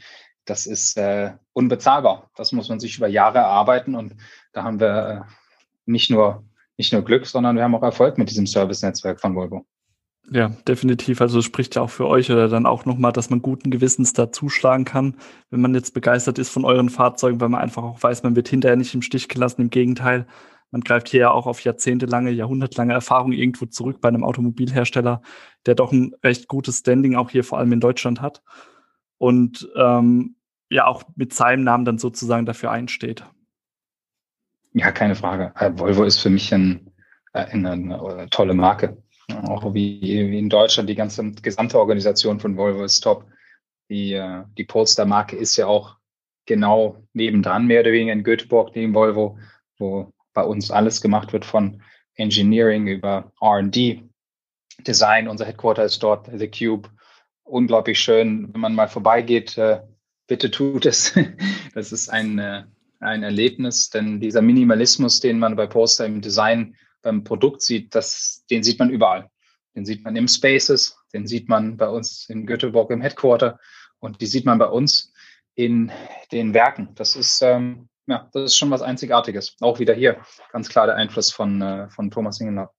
das 0.50 0.66
ist 0.66 0.96
äh, 0.98 1.32
unbezahlbar. 1.52 2.30
Das 2.36 2.52
muss 2.52 2.68
man 2.68 2.80
sich 2.80 2.96
über 2.98 3.08
Jahre 3.08 3.38
erarbeiten 3.38 3.94
und 3.94 4.16
da 4.52 4.64
haben 4.64 4.80
wir 4.80 5.26
äh, 5.26 5.32
nicht 5.86 6.10
nur 6.10 6.44
nicht 6.76 6.92
nur 6.94 7.02
Glück, 7.02 7.26
sondern 7.26 7.56
wir 7.56 7.62
haben 7.62 7.74
auch 7.74 7.82
Erfolg 7.82 8.16
mit 8.16 8.30
diesem 8.30 8.46
Service-Netzwerk 8.46 9.20
von 9.20 9.34
Volvo. 9.36 9.66
Ja, 10.30 10.48
definitiv. 10.66 11.20
Also 11.20 11.42
spricht 11.42 11.76
ja 11.76 11.82
auch 11.82 11.90
für 11.90 12.06
euch 12.06 12.30
oder 12.30 12.48
dann 12.48 12.64
auch 12.64 12.86
nochmal, 12.86 13.12
dass 13.12 13.28
man 13.28 13.42
guten 13.42 13.70
Gewissens 13.70 14.14
da 14.14 14.32
zuschlagen 14.32 14.86
kann, 14.86 15.16
wenn 15.50 15.60
man 15.60 15.74
jetzt 15.74 15.92
begeistert 15.92 16.38
ist 16.38 16.48
von 16.48 16.64
euren 16.64 16.88
Fahrzeugen, 16.88 17.38
weil 17.40 17.50
man 17.50 17.60
einfach 17.60 17.82
auch 17.82 18.02
weiß, 18.02 18.22
man 18.22 18.34
wird 18.34 18.48
hinterher 18.48 18.76
nicht 18.76 18.94
im 18.94 19.02
Stich 19.02 19.28
gelassen. 19.28 19.60
Im 19.60 19.70
Gegenteil, 19.70 20.26
man 20.70 20.80
greift 20.80 21.10
hier 21.10 21.20
ja 21.20 21.30
auch 21.30 21.46
auf 21.46 21.60
jahrzehntelange, 21.60 22.30
jahrhundertlange 22.30 22.94
Erfahrung 22.94 23.32
irgendwo 23.32 23.66
zurück 23.66 24.00
bei 24.00 24.08
einem 24.08 24.24
Automobilhersteller, 24.24 25.20
der 25.66 25.74
doch 25.74 25.92
ein 25.92 26.14
recht 26.24 26.48
gutes 26.48 26.78
Standing 26.78 27.14
auch 27.14 27.28
hier 27.28 27.44
vor 27.44 27.58
allem 27.58 27.72
in 27.72 27.80
Deutschland 27.80 28.22
hat 28.22 28.42
und 29.20 29.68
ähm, 29.76 30.36
ja 30.70 30.86
auch 30.86 31.02
mit 31.16 31.34
seinem 31.34 31.64
Namen 31.64 31.84
dann 31.84 31.98
sozusagen 31.98 32.46
dafür 32.46 32.70
einsteht. 32.70 33.24
Ja, 34.72 34.92
keine 34.92 35.16
Frage. 35.16 35.52
Äh, 35.56 35.72
Volvo 35.74 36.04
ist 36.04 36.20
für 36.20 36.30
mich 36.30 36.54
ein, 36.54 36.92
äh, 37.32 37.44
eine, 37.44 37.72
eine 37.72 38.30
tolle 38.30 38.54
Marke. 38.54 39.02
Auch 39.42 39.74
wie, 39.74 40.00
wie, 40.00 40.38
in 40.38 40.48
Deutschland, 40.48 40.88
die 40.88 40.94
ganze 40.94 41.32
gesamte 41.32 41.78
Organisation 41.78 42.40
von 42.40 42.56
Volvo 42.56 42.84
ist 42.84 43.00
top. 43.00 43.26
Die, 43.88 44.14
äh, 44.14 44.44
die 44.56 44.64
Polestar-Marke 44.64 45.36
ist 45.36 45.56
ja 45.56 45.66
auch 45.66 45.96
genau 46.46 47.02
nebendran, 47.12 47.66
mehr 47.66 47.80
oder 47.80 47.92
weniger 47.92 48.12
in 48.12 48.22
Göteborg, 48.22 48.74
neben 48.74 48.94
Volvo, 48.94 49.38
wo 49.78 50.12
bei 50.32 50.42
uns 50.42 50.70
alles 50.70 51.00
gemacht 51.00 51.32
wird 51.32 51.44
von 51.44 51.82
Engineering 52.14 52.86
über 52.86 53.32
RD, 53.42 54.02
Design. 54.86 55.28
Unser 55.28 55.46
Headquarter 55.46 55.84
ist 55.84 56.02
dort, 56.02 56.30
The 56.32 56.48
Cube. 56.48 56.88
Unglaublich 57.42 57.98
schön. 57.98 58.52
Wenn 58.52 58.60
man 58.60 58.74
mal 58.74 58.88
vorbeigeht, 58.88 59.58
äh, 59.58 59.80
bitte 60.30 60.50
tut 60.50 60.86
es. 60.86 61.12
Das 61.74 61.92
ist 61.92 62.08
ein, 62.08 62.38
äh, 62.38 62.64
ein 63.00 63.22
Erlebnis, 63.22 63.90
denn 63.90 64.20
dieser 64.20 64.42
Minimalismus, 64.42 65.20
den 65.20 65.38
man 65.38 65.56
bei 65.56 65.66
Poster 65.66 66.06
im 66.06 66.20
Design 66.20 66.76
beim 67.02 67.24
Produkt 67.24 67.62
sieht, 67.62 67.94
das, 67.94 68.44
den 68.50 68.62
sieht 68.62 68.78
man 68.78 68.90
überall. 68.90 69.28
Den 69.74 69.84
sieht 69.84 70.04
man 70.04 70.16
im 70.16 70.28
Spaces, 70.28 70.96
den 71.12 71.26
sieht 71.26 71.48
man 71.48 71.76
bei 71.76 71.88
uns 71.88 72.28
in 72.28 72.46
Göteborg 72.46 72.90
im 72.90 73.00
Headquarter 73.00 73.58
und 73.98 74.20
die 74.20 74.26
sieht 74.26 74.44
man 74.46 74.58
bei 74.58 74.66
uns 74.66 75.12
in 75.54 75.92
den 76.32 76.54
Werken. 76.54 76.90
Das 76.94 77.16
ist, 77.16 77.40
ähm, 77.42 77.88
ja, 78.06 78.28
das 78.32 78.52
ist 78.52 78.56
schon 78.56 78.70
was 78.70 78.82
Einzigartiges. 78.82 79.56
Auch 79.60 79.78
wieder 79.78 79.94
hier 79.94 80.20
ganz 80.52 80.68
klar 80.68 80.86
der 80.86 80.96
Einfluss 80.96 81.32
von, 81.32 81.62
äh, 81.62 81.88
von 81.90 82.10
Thomas 82.10 82.40
Ingenlaub. 82.40 82.70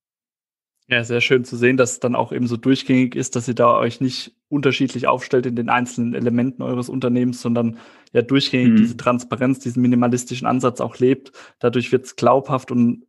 Ja, 0.91 1.05
sehr 1.05 1.21
schön 1.21 1.45
zu 1.45 1.55
sehen, 1.55 1.77
dass 1.77 1.93
es 1.93 1.99
dann 2.01 2.15
auch 2.15 2.33
eben 2.33 2.47
so 2.47 2.57
durchgängig 2.57 3.15
ist, 3.15 3.37
dass 3.37 3.47
ihr 3.47 3.55
da 3.55 3.77
euch 3.77 4.01
nicht 4.01 4.35
unterschiedlich 4.49 5.07
aufstellt 5.07 5.45
in 5.45 5.55
den 5.55 5.69
einzelnen 5.69 6.13
Elementen 6.13 6.61
eures 6.61 6.89
Unternehmens, 6.89 7.41
sondern 7.41 7.77
ja 8.11 8.21
durchgängig 8.21 8.71
mhm. 8.71 8.75
diese 8.75 8.97
Transparenz, 8.97 9.59
diesen 9.59 9.81
minimalistischen 9.81 10.45
Ansatz 10.45 10.81
auch 10.81 10.97
lebt. 10.97 11.31
Dadurch 11.59 11.93
wird 11.93 12.07
es 12.07 12.17
glaubhaft 12.17 12.71
und 12.71 13.05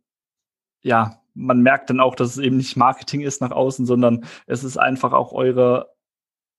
ja, 0.81 1.19
man 1.33 1.61
merkt 1.61 1.89
dann 1.89 1.99
auch, 1.99 2.15
dass 2.15 2.29
es 2.29 2.37
eben 2.37 2.55
nicht 2.55 2.77
Marketing 2.77 3.19
ist 3.19 3.41
nach 3.41 3.51
außen, 3.51 3.85
sondern 3.85 4.23
es 4.47 4.63
ist 4.63 4.77
einfach 4.77 5.11
auch 5.11 5.33
eure 5.33 5.89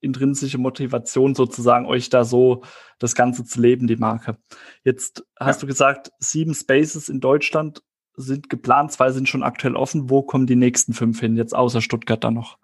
intrinsische 0.03 0.59
Motivation 0.59 1.35
sozusagen, 1.35 1.87
euch 1.87 2.11
da 2.11 2.25
so 2.25 2.65
das 2.99 3.15
Ganze 3.15 3.47
zu 3.47 3.63
leben, 3.63 3.87
die 3.87 3.97
Marke. 3.97 4.37
Jetzt 4.83 5.27
hast 5.41 5.57
ja. 5.57 5.61
du 5.63 5.67
gesagt, 5.69 6.13
sieben 6.19 6.53
Spaces 6.53 7.09
in 7.09 7.21
Deutschland 7.21 7.83
sind 8.17 8.49
geplant, 8.49 8.93
zwei 8.93 9.11
sind 9.11 9.29
schon 9.29 9.43
aktuell 9.43 9.77
offen. 9.77 10.11
Wo 10.11 10.23
kommen 10.23 10.47
die 10.47 10.57
nächsten 10.57 10.93
fünf 10.93 11.21
hin, 11.21 11.37
jetzt 11.37 11.55
außer 11.55 11.81
Stuttgart 11.81 12.23
dann 12.23 12.35
noch? 12.35 12.59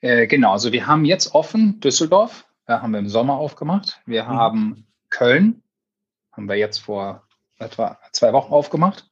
Äh, 0.00 0.26
genau, 0.26 0.52
also 0.52 0.72
wir 0.72 0.86
haben 0.86 1.04
jetzt 1.04 1.34
offen 1.34 1.80
Düsseldorf, 1.80 2.46
da 2.66 2.82
haben 2.82 2.92
wir 2.92 2.98
im 2.98 3.08
Sommer 3.08 3.34
aufgemacht. 3.34 4.00
Wir 4.04 4.24
mhm. 4.24 4.28
haben 4.28 4.86
Köln, 5.10 5.62
haben 6.32 6.48
wir 6.48 6.56
jetzt 6.56 6.78
vor 6.78 7.26
etwa 7.58 7.98
zwei 8.12 8.32
Wochen 8.32 8.52
aufgemacht. 8.52 9.10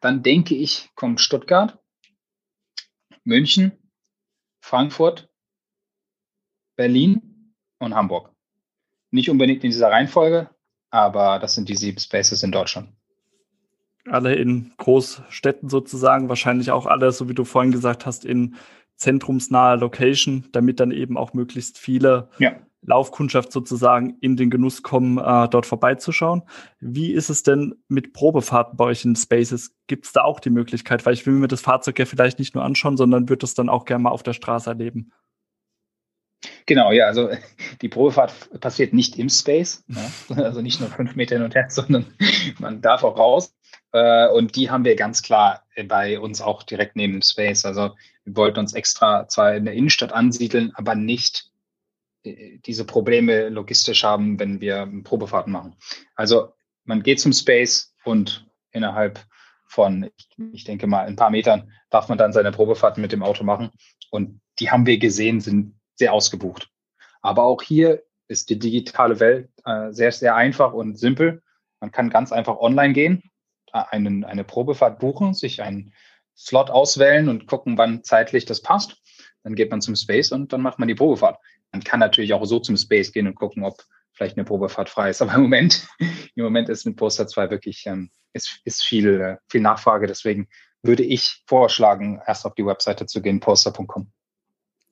Dann 0.00 0.22
denke 0.22 0.54
ich, 0.54 0.90
kommt 0.94 1.20
Stuttgart, 1.20 1.78
München, 3.24 3.72
Frankfurt, 4.60 5.28
Berlin 6.76 7.54
und 7.78 7.94
Hamburg. 7.94 8.34
Nicht 9.10 9.28
unbedingt 9.28 9.62
in 9.64 9.70
dieser 9.70 9.90
Reihenfolge, 9.90 10.48
aber 10.90 11.38
das 11.38 11.54
sind 11.54 11.68
die 11.68 11.76
sieben 11.76 11.98
Spaces 11.98 12.42
in 12.42 12.52
Deutschland. 12.52 12.94
Alle 14.10 14.34
in 14.34 14.72
Großstädten 14.76 15.68
sozusagen, 15.68 16.28
wahrscheinlich 16.28 16.70
auch 16.70 16.86
alle, 16.86 17.12
so 17.12 17.28
wie 17.28 17.34
du 17.34 17.44
vorhin 17.44 17.72
gesagt 17.72 18.06
hast, 18.06 18.24
in 18.24 18.56
zentrumsnaher 18.96 19.76
Location, 19.76 20.44
damit 20.52 20.78
dann 20.78 20.90
eben 20.90 21.16
auch 21.16 21.32
möglichst 21.32 21.78
viele 21.78 22.28
ja. 22.38 22.52
Laufkundschaft 22.82 23.52
sozusagen 23.52 24.16
in 24.20 24.36
den 24.36 24.50
Genuss 24.50 24.82
kommen, 24.82 25.18
äh, 25.18 25.48
dort 25.48 25.66
vorbeizuschauen. 25.66 26.42
Wie 26.80 27.12
ist 27.12 27.30
es 27.30 27.42
denn 27.42 27.74
mit 27.88 28.12
Probefahrten 28.12 28.76
bei 28.76 28.84
euch 28.84 29.04
in 29.04 29.16
Spaces? 29.16 29.74
Gibt 29.86 30.06
es 30.06 30.12
da 30.12 30.22
auch 30.22 30.40
die 30.40 30.50
Möglichkeit? 30.50 31.04
Weil 31.04 31.14
ich 31.14 31.26
will 31.26 31.34
mir 31.34 31.48
das 31.48 31.60
Fahrzeug 31.60 31.98
ja 31.98 32.04
vielleicht 32.04 32.38
nicht 32.38 32.54
nur 32.54 32.64
anschauen, 32.64 32.96
sondern 32.96 33.28
würde 33.28 33.44
es 33.44 33.54
dann 33.54 33.68
auch 33.68 33.84
gerne 33.84 34.04
mal 34.04 34.10
auf 34.10 34.22
der 34.22 34.32
Straße 34.32 34.70
erleben. 34.70 35.12
Genau, 36.66 36.92
ja, 36.92 37.06
also 37.06 37.30
die 37.80 37.88
Probefahrt 37.88 38.32
passiert 38.60 38.92
nicht 38.92 39.18
im 39.18 39.28
Space, 39.28 39.84
ja, 39.88 40.10
also 40.44 40.60
nicht 40.60 40.80
nur 40.80 40.90
fünf 40.90 41.16
Meter 41.16 41.36
hin 41.36 41.44
und 41.44 41.54
her, 41.54 41.66
sondern 41.68 42.06
man 42.58 42.80
darf 42.80 43.04
auch 43.04 43.18
raus. 43.18 43.54
Äh, 43.92 44.28
und 44.28 44.56
die 44.56 44.70
haben 44.70 44.84
wir 44.84 44.96
ganz 44.96 45.22
klar 45.22 45.64
bei 45.86 46.18
uns 46.20 46.40
auch 46.40 46.62
direkt 46.62 46.96
neben 46.96 47.14
dem 47.14 47.22
Space. 47.22 47.64
Also 47.64 47.96
wir 48.24 48.36
wollten 48.36 48.60
uns 48.60 48.74
extra 48.74 49.26
zwar 49.28 49.54
in 49.54 49.64
der 49.64 49.74
Innenstadt 49.74 50.12
ansiedeln, 50.12 50.72
aber 50.74 50.94
nicht 50.94 51.50
äh, 52.22 52.58
diese 52.64 52.84
Probleme 52.84 53.48
logistisch 53.48 54.04
haben, 54.04 54.38
wenn 54.38 54.60
wir 54.60 54.88
Probefahrten 55.04 55.52
machen. 55.52 55.76
Also 56.14 56.52
man 56.84 57.02
geht 57.02 57.20
zum 57.20 57.32
Space 57.32 57.94
und 58.04 58.46
innerhalb 58.72 59.20
von, 59.66 60.10
ich 60.52 60.64
denke 60.64 60.86
mal, 60.86 61.06
ein 61.06 61.16
paar 61.16 61.30
Metern 61.30 61.70
darf 61.90 62.08
man 62.08 62.18
dann 62.18 62.32
seine 62.32 62.50
Probefahrten 62.50 63.00
mit 63.00 63.12
dem 63.12 63.22
Auto 63.22 63.44
machen. 63.44 63.70
Und 64.10 64.40
die 64.58 64.70
haben 64.70 64.86
wir 64.86 64.98
gesehen, 64.98 65.40
sind 65.40 65.79
sehr 66.00 66.12
ausgebucht. 66.12 66.68
Aber 67.22 67.44
auch 67.44 67.62
hier 67.62 68.02
ist 68.26 68.50
die 68.50 68.58
digitale 68.58 69.20
Welt 69.20 69.50
äh, 69.64 69.92
sehr, 69.92 70.10
sehr 70.10 70.34
einfach 70.34 70.72
und 70.72 70.98
simpel. 70.98 71.42
Man 71.80 71.92
kann 71.92 72.10
ganz 72.10 72.32
einfach 72.32 72.58
online 72.58 72.92
gehen, 72.92 73.22
einen, 73.72 74.24
eine 74.24 74.42
Probefahrt 74.44 74.98
buchen, 74.98 75.34
sich 75.34 75.62
einen 75.62 75.92
Slot 76.36 76.70
auswählen 76.70 77.28
und 77.28 77.46
gucken, 77.46 77.78
wann 77.78 78.02
zeitlich 78.02 78.46
das 78.46 78.62
passt. 78.62 78.96
Dann 79.42 79.54
geht 79.54 79.70
man 79.70 79.80
zum 79.80 79.94
Space 79.94 80.32
und 80.32 80.52
dann 80.52 80.62
macht 80.62 80.78
man 80.78 80.88
die 80.88 80.94
Probefahrt. 80.94 81.38
Man 81.72 81.84
kann 81.84 82.00
natürlich 82.00 82.32
auch 82.34 82.44
so 82.44 82.58
zum 82.58 82.76
Space 82.76 83.12
gehen 83.12 83.26
und 83.26 83.34
gucken, 83.34 83.64
ob 83.64 83.84
vielleicht 84.12 84.36
eine 84.36 84.44
Probefahrt 84.44 84.88
frei 84.88 85.10
ist. 85.10 85.22
Aber 85.22 85.34
im 85.34 85.42
Moment, 85.42 85.86
im 85.98 86.44
Moment 86.44 86.68
ist 86.68 86.86
mit 86.86 86.96
Poster 86.96 87.26
2 87.26 87.50
wirklich 87.50 87.84
ähm, 87.86 88.10
ist, 88.32 88.60
ist 88.64 88.82
viel, 88.82 89.20
äh, 89.20 89.36
viel 89.48 89.60
Nachfrage. 89.60 90.06
Deswegen 90.06 90.48
würde 90.82 91.02
ich 91.02 91.42
vorschlagen, 91.46 92.20
erst 92.26 92.46
auf 92.46 92.54
die 92.54 92.64
Webseite 92.64 93.06
zu 93.06 93.20
gehen, 93.20 93.40
poster.com. 93.40 94.10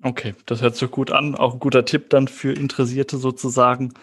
Okay, 0.02 0.34
das 0.46 0.62
hört 0.62 0.76
sich 0.76 0.90
gut 0.90 1.10
an. 1.10 1.34
Auch 1.34 1.54
ein 1.54 1.60
guter 1.60 1.84
Tipp 1.84 2.10
dann 2.10 2.28
für 2.28 2.52
Interessierte 2.52 3.18
sozusagen, 3.18 3.94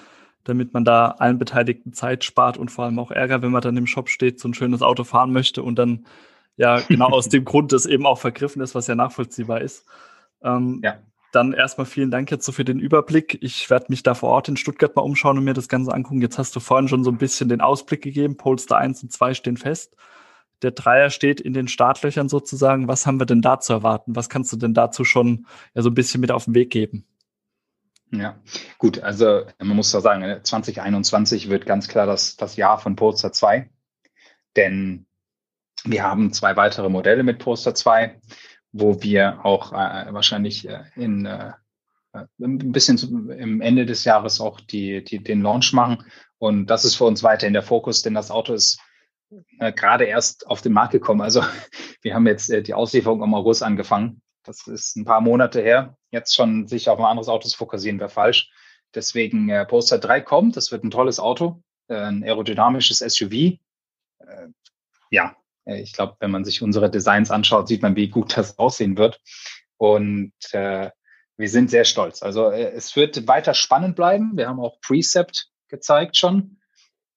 damit 0.43 0.73
man 0.73 0.83
da 0.83 1.09
allen 1.19 1.39
Beteiligten 1.39 1.93
Zeit 1.93 2.23
spart 2.23 2.57
und 2.57 2.69
vor 2.69 2.85
allem 2.85 2.99
auch 2.99 3.11
Ärger, 3.11 3.41
wenn 3.41 3.51
man 3.51 3.61
dann 3.61 3.77
im 3.77 3.87
Shop 3.87 4.09
steht, 4.09 4.39
so 4.39 4.49
ein 4.49 4.53
schönes 4.53 4.81
Auto 4.81 5.03
fahren 5.03 5.31
möchte 5.31 5.63
und 5.63 5.77
dann 5.77 6.05
ja 6.57 6.79
genau 6.81 7.09
aus 7.09 7.29
dem 7.29 7.45
Grund, 7.45 7.71
dass 7.71 7.85
eben 7.85 8.05
auch 8.05 8.19
vergriffen 8.19 8.61
ist, 8.61 8.75
was 8.75 8.87
ja 8.87 8.95
nachvollziehbar 8.95 9.61
ist. 9.61 9.85
Ähm, 10.43 10.81
ja 10.83 10.99
dann 11.35 11.53
erstmal 11.53 11.85
vielen 11.85 12.11
Dank 12.11 12.31
jetzt 12.31 12.45
so 12.45 12.51
für 12.51 12.63
den 12.63 12.79
Überblick. 12.79 13.37
Ich 13.41 13.69
werde 13.69 13.87
mich 13.89 14.03
da 14.03 14.13
vor 14.13 14.29
Ort 14.29 14.47
in 14.47 14.57
Stuttgart 14.57 14.95
mal 14.95 15.01
umschauen 15.01 15.37
und 15.37 15.43
mir 15.43 15.53
das 15.53 15.67
Ganze 15.67 15.93
angucken. 15.93 16.21
Jetzt 16.21 16.37
hast 16.37 16.55
du 16.55 16.59
vorhin 16.59 16.87
schon 16.87 17.03
so 17.03 17.11
ein 17.11 17.17
bisschen 17.17 17.49
den 17.49 17.61
Ausblick 17.61 18.01
gegeben. 18.01 18.37
Polster 18.37 18.77
1 18.77 19.03
und 19.03 19.11
2 19.11 19.33
stehen 19.33 19.57
fest. 19.57 19.95
Der 20.65 20.71
Dreier 20.71 21.09
steht 21.09 21.39
in 21.39 21.53
den 21.53 21.67
Startlöchern 21.67 22.27
sozusagen. 22.27 22.87
Was 22.87 23.05
haben 23.05 23.19
wir 23.19 23.25
denn 23.25 23.41
da 23.41 23.59
zu 23.59 23.73
erwarten? 23.73 24.15
Was 24.15 24.29
kannst 24.29 24.51
du 24.51 24.57
denn 24.57 24.73
dazu 24.73 25.03
schon 25.03 25.45
ja, 25.73 25.81
so 25.81 25.89
ein 25.89 25.95
bisschen 25.95 26.21
mit 26.21 26.31
auf 26.31 26.45
den 26.45 26.55
Weg 26.55 26.71
geben? 26.71 27.05
Ja, 28.11 28.39
gut. 28.77 28.99
Also 28.99 29.43
man 29.59 29.75
muss 29.75 29.91
da 29.91 30.01
sagen, 30.01 30.39
2021 30.43 31.49
wird 31.49 31.65
ganz 31.65 31.87
klar 31.87 32.05
das, 32.05 32.35
das 32.35 32.55
Jahr 32.55 32.79
von 32.79 32.95
Polster 32.95 33.31
2. 33.31 33.69
Denn 34.55 35.05
wir 35.83 36.03
haben 36.03 36.33
zwei 36.33 36.55
weitere 36.55 36.89
Modelle 36.89 37.23
mit 37.23 37.39
Polster 37.39 37.75
2 37.75 38.19
wo 38.77 39.01
wir 39.01 39.45
auch 39.45 39.71
äh, 39.71 40.13
wahrscheinlich 40.13 40.67
äh, 40.67 40.83
in 40.97 41.25
äh, 41.25 41.53
äh 42.13 42.25
ein 42.41 42.73
bisschen 42.73 43.29
im 43.31 43.61
Ende 43.61 43.85
des 43.85 44.03
Jahres 44.03 44.41
auch 44.41 44.59
die, 44.59 45.03
die, 45.03 45.23
den 45.23 45.41
Launch 45.41 45.71
machen. 45.71 46.03
Und 46.39 46.67
das 46.67 46.83
ist 46.83 46.95
für 46.95 47.05
uns 47.05 47.23
weiterhin 47.23 47.53
der 47.53 47.63
Fokus, 47.63 48.01
denn 48.01 48.13
das 48.13 48.31
Auto 48.31 48.53
ist 48.53 48.79
äh, 49.59 49.71
gerade 49.71 50.05
erst 50.05 50.47
auf 50.47 50.61
den 50.61 50.73
Markt 50.73 50.91
gekommen. 50.91 51.21
Also 51.21 51.43
wir 52.01 52.13
haben 52.13 52.27
jetzt 52.27 52.49
äh, 52.49 52.61
die 52.61 52.73
Auslieferung 52.73 53.23
im 53.23 53.33
August 53.33 53.63
angefangen. 53.63 54.21
Das 54.43 54.67
ist 54.67 54.95
ein 54.95 55.05
paar 55.05 55.21
Monate 55.21 55.61
her. 55.61 55.97
Jetzt 56.11 56.35
schon 56.35 56.67
sich 56.67 56.89
auf 56.89 56.99
ein 56.99 57.05
anderes 57.05 57.29
Auto 57.29 57.47
zu 57.47 57.57
fokussieren, 57.57 57.99
wäre 57.99 58.09
falsch. 58.09 58.49
Deswegen 58.93 59.49
äh, 59.49 59.65
Poster 59.65 59.97
3 59.97 60.21
kommt. 60.21 60.55
Das 60.55 60.71
wird 60.71 60.83
ein 60.83 60.91
tolles 60.91 61.19
Auto, 61.19 61.61
äh, 61.87 61.95
ein 61.95 62.23
aerodynamisches 62.23 62.99
SUV. 62.99 63.31
Äh, 63.31 63.57
ja, 65.09 65.35
ich 65.65 65.93
glaube, 65.93 66.15
wenn 66.19 66.31
man 66.31 66.45
sich 66.45 66.61
unsere 66.61 66.91
Designs 66.91 67.31
anschaut, 67.31 67.67
sieht 67.67 67.81
man, 67.81 67.95
wie 67.95 68.09
gut 68.09 68.37
das 68.37 68.57
aussehen 68.59 68.97
wird. 68.97 69.19
Und 69.77 70.31
wir 70.51 71.49
sind 71.49 71.69
sehr 71.69 71.83
stolz. 71.83 72.23
Also 72.23 72.49
es 72.49 72.95
wird 72.95 73.27
weiter 73.27 73.53
spannend 73.53 73.97
bleiben. 73.97 74.37
Wir 74.37 74.47
haben 74.47 74.61
auch 74.61 74.79
Precept 74.79 75.49
gezeigt 75.67 76.15
schon. 76.15 76.61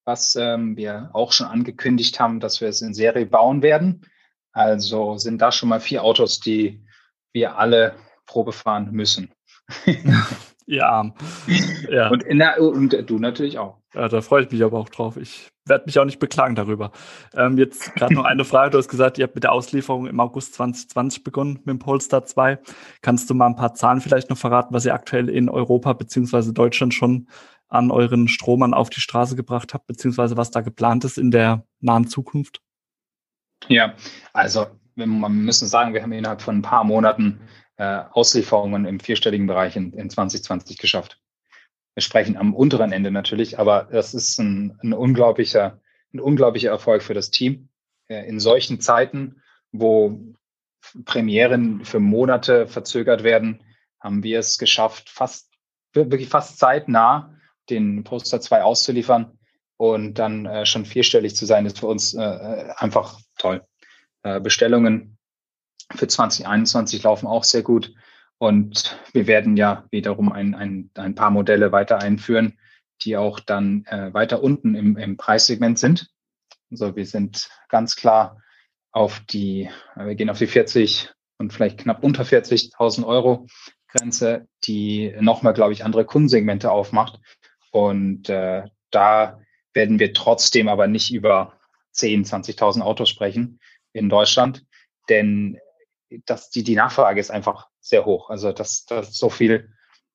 Was 0.08 0.36
ähm, 0.36 0.74
wir 0.78 1.10
auch 1.12 1.32
schon 1.32 1.46
angekündigt 1.46 2.18
haben, 2.18 2.40
dass 2.40 2.62
wir 2.62 2.68
es 2.68 2.80
in 2.80 2.94
Serie 2.94 3.26
bauen 3.26 3.60
werden. 3.60 4.06
Also 4.52 5.18
sind 5.18 5.42
da 5.42 5.52
schon 5.52 5.68
mal 5.68 5.80
vier 5.80 6.02
Autos, 6.02 6.40
die 6.40 6.82
wir 7.34 7.58
alle 7.58 7.94
Probe 8.24 8.52
fahren 8.52 8.90
müssen. 8.90 9.30
ja. 10.66 11.12
ja. 11.90 12.08
Und, 12.08 12.24
der, 12.26 12.58
und 12.58 13.10
du 13.10 13.18
natürlich 13.18 13.58
auch. 13.58 13.76
Ja, 13.94 14.08
da 14.08 14.22
freue 14.22 14.44
ich 14.44 14.50
mich 14.50 14.64
aber 14.64 14.78
auch 14.78 14.88
drauf. 14.88 15.18
Ich 15.18 15.50
werde 15.66 15.84
mich 15.84 15.98
auch 15.98 16.06
nicht 16.06 16.18
beklagen 16.18 16.54
darüber. 16.54 16.90
Ähm, 17.34 17.58
jetzt 17.58 17.94
gerade 17.94 18.14
noch 18.14 18.24
eine 18.24 18.46
Frage. 18.46 18.70
Du 18.70 18.78
hast 18.78 18.88
gesagt, 18.88 19.18
ihr 19.18 19.24
habt 19.24 19.34
mit 19.34 19.44
der 19.44 19.52
Auslieferung 19.52 20.06
im 20.06 20.20
August 20.20 20.54
2020 20.54 21.22
begonnen 21.22 21.54
mit 21.64 21.68
dem 21.68 21.78
Polestar 21.78 22.24
2. 22.24 22.58
Kannst 23.02 23.28
du 23.28 23.34
mal 23.34 23.46
ein 23.46 23.56
paar 23.56 23.74
Zahlen 23.74 24.00
vielleicht 24.00 24.30
noch 24.30 24.38
verraten, 24.38 24.72
was 24.72 24.86
ihr 24.86 24.94
aktuell 24.94 25.28
in 25.28 25.50
Europa 25.50 25.92
beziehungsweise 25.92 26.54
Deutschland 26.54 26.94
schon 26.94 27.28
an 27.68 27.90
euren 27.90 28.28
Stromern 28.28 28.74
auf 28.74 28.90
die 28.90 29.00
Straße 29.00 29.36
gebracht 29.36 29.74
habt, 29.74 29.86
beziehungsweise 29.86 30.36
was 30.36 30.50
da 30.50 30.60
geplant 30.60 31.04
ist 31.04 31.18
in 31.18 31.30
der 31.30 31.64
nahen 31.80 32.08
Zukunft? 32.08 32.60
Ja, 33.68 33.94
also 34.32 34.66
man 34.94 35.34
müssen 35.44 35.68
sagen, 35.68 35.94
wir 35.94 36.02
haben 36.02 36.12
innerhalb 36.12 36.42
von 36.42 36.58
ein 36.58 36.62
paar 36.62 36.84
Monaten 36.84 37.40
äh, 37.76 38.02
Auslieferungen 38.10 38.84
im 38.86 39.00
vierstelligen 39.00 39.46
Bereich 39.46 39.76
in, 39.76 39.92
in 39.92 40.10
2020 40.10 40.78
geschafft. 40.78 41.20
Wir 41.94 42.02
sprechen 42.02 42.36
am 42.36 42.54
unteren 42.54 42.92
Ende 42.92 43.10
natürlich, 43.10 43.58
aber 43.58 43.88
das 43.90 44.14
ist 44.14 44.38
ein, 44.38 44.78
ein 44.82 44.92
unglaublicher, 44.92 45.80
ein 46.12 46.20
unglaublicher 46.20 46.70
Erfolg 46.70 47.02
für 47.02 47.14
das 47.14 47.30
Team. 47.30 47.68
Äh, 48.08 48.26
in 48.28 48.40
solchen 48.40 48.80
Zeiten, 48.80 49.42
wo 49.72 50.18
Premieren 51.04 51.84
für 51.84 52.00
Monate 52.00 52.66
verzögert 52.66 53.24
werden, 53.24 53.62
haben 54.00 54.22
wir 54.22 54.38
es 54.38 54.58
geschafft, 54.58 55.10
fast, 55.10 55.52
wirklich 55.92 56.28
fast 56.28 56.58
zeitnah 56.58 57.37
den 57.70 58.04
Poster 58.04 58.40
2 58.40 58.62
auszuliefern 58.62 59.38
und 59.76 60.14
dann 60.14 60.46
äh, 60.46 60.66
schon 60.66 60.84
vierstellig 60.84 61.36
zu 61.36 61.46
sein, 61.46 61.66
ist 61.66 61.78
für 61.78 61.86
uns 61.86 62.14
äh, 62.14 62.22
äh 62.22 62.72
einfach 62.76 63.20
toll. 63.36 63.64
Äh, 64.22 64.40
Bestellungen 64.40 65.18
für 65.94 66.06
2021 66.06 67.02
laufen 67.02 67.26
auch 67.26 67.44
sehr 67.44 67.62
gut. 67.62 67.94
Und 68.38 68.98
wir 69.12 69.26
werden 69.26 69.56
ja 69.56 69.84
wiederum 69.90 70.32
ein, 70.32 70.54
ein, 70.54 70.90
ein 70.94 71.14
paar 71.14 71.30
Modelle 71.30 71.72
weiter 71.72 71.98
einführen, 71.98 72.58
die 73.02 73.16
auch 73.16 73.40
dann 73.40 73.84
äh, 73.86 74.12
weiter 74.12 74.42
unten 74.42 74.74
im, 74.74 74.96
im 74.96 75.16
Preissegment 75.16 75.78
sind. 75.78 76.10
Also 76.70 76.94
wir 76.96 77.06
sind 77.06 77.48
ganz 77.68 77.96
klar 77.96 78.40
auf 78.92 79.20
die, 79.20 79.70
äh, 79.96 80.06
wir 80.06 80.14
gehen 80.14 80.30
auf 80.30 80.38
die 80.38 80.46
40 80.46 81.10
und 81.38 81.52
vielleicht 81.52 81.78
knapp 81.78 82.02
unter 82.02 82.22
40.000 82.22 83.06
Euro 83.06 83.46
Grenze, 83.88 84.46
die 84.64 85.14
nochmal, 85.20 85.54
glaube 85.54 85.72
ich, 85.72 85.84
andere 85.84 86.04
Kundensegmente 86.04 86.70
aufmacht. 86.70 87.20
Und 87.70 88.28
äh, 88.28 88.64
da 88.90 89.40
werden 89.72 89.98
wir 89.98 90.12
trotzdem 90.12 90.68
aber 90.68 90.86
nicht 90.86 91.12
über 91.12 91.58
10, 91.92 92.24
20.000 92.24 92.80
Autos 92.80 93.08
sprechen 93.08 93.60
in 93.92 94.08
Deutschland, 94.08 94.64
denn 95.08 95.58
dass 96.24 96.50
die, 96.50 96.62
die 96.62 96.74
Nachfrage 96.74 97.20
ist 97.20 97.30
einfach 97.30 97.68
sehr 97.80 98.04
hoch. 98.04 98.30
Also 98.30 98.52
das, 98.52 98.84
das 98.86 99.16
so 99.16 99.28
viel 99.28 99.70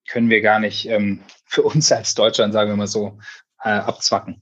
können 0.08 0.30
wir 0.30 0.42
gar 0.42 0.60
nicht 0.60 0.88
ähm, 0.88 1.22
für 1.46 1.63
uns 1.63 1.92
als 1.92 2.16
Deutschland, 2.16 2.54
sagen 2.54 2.72
wir 2.72 2.76
mal 2.76 2.88
so, 2.88 3.20
äh, 3.63 3.70
abzwacken. 3.70 4.42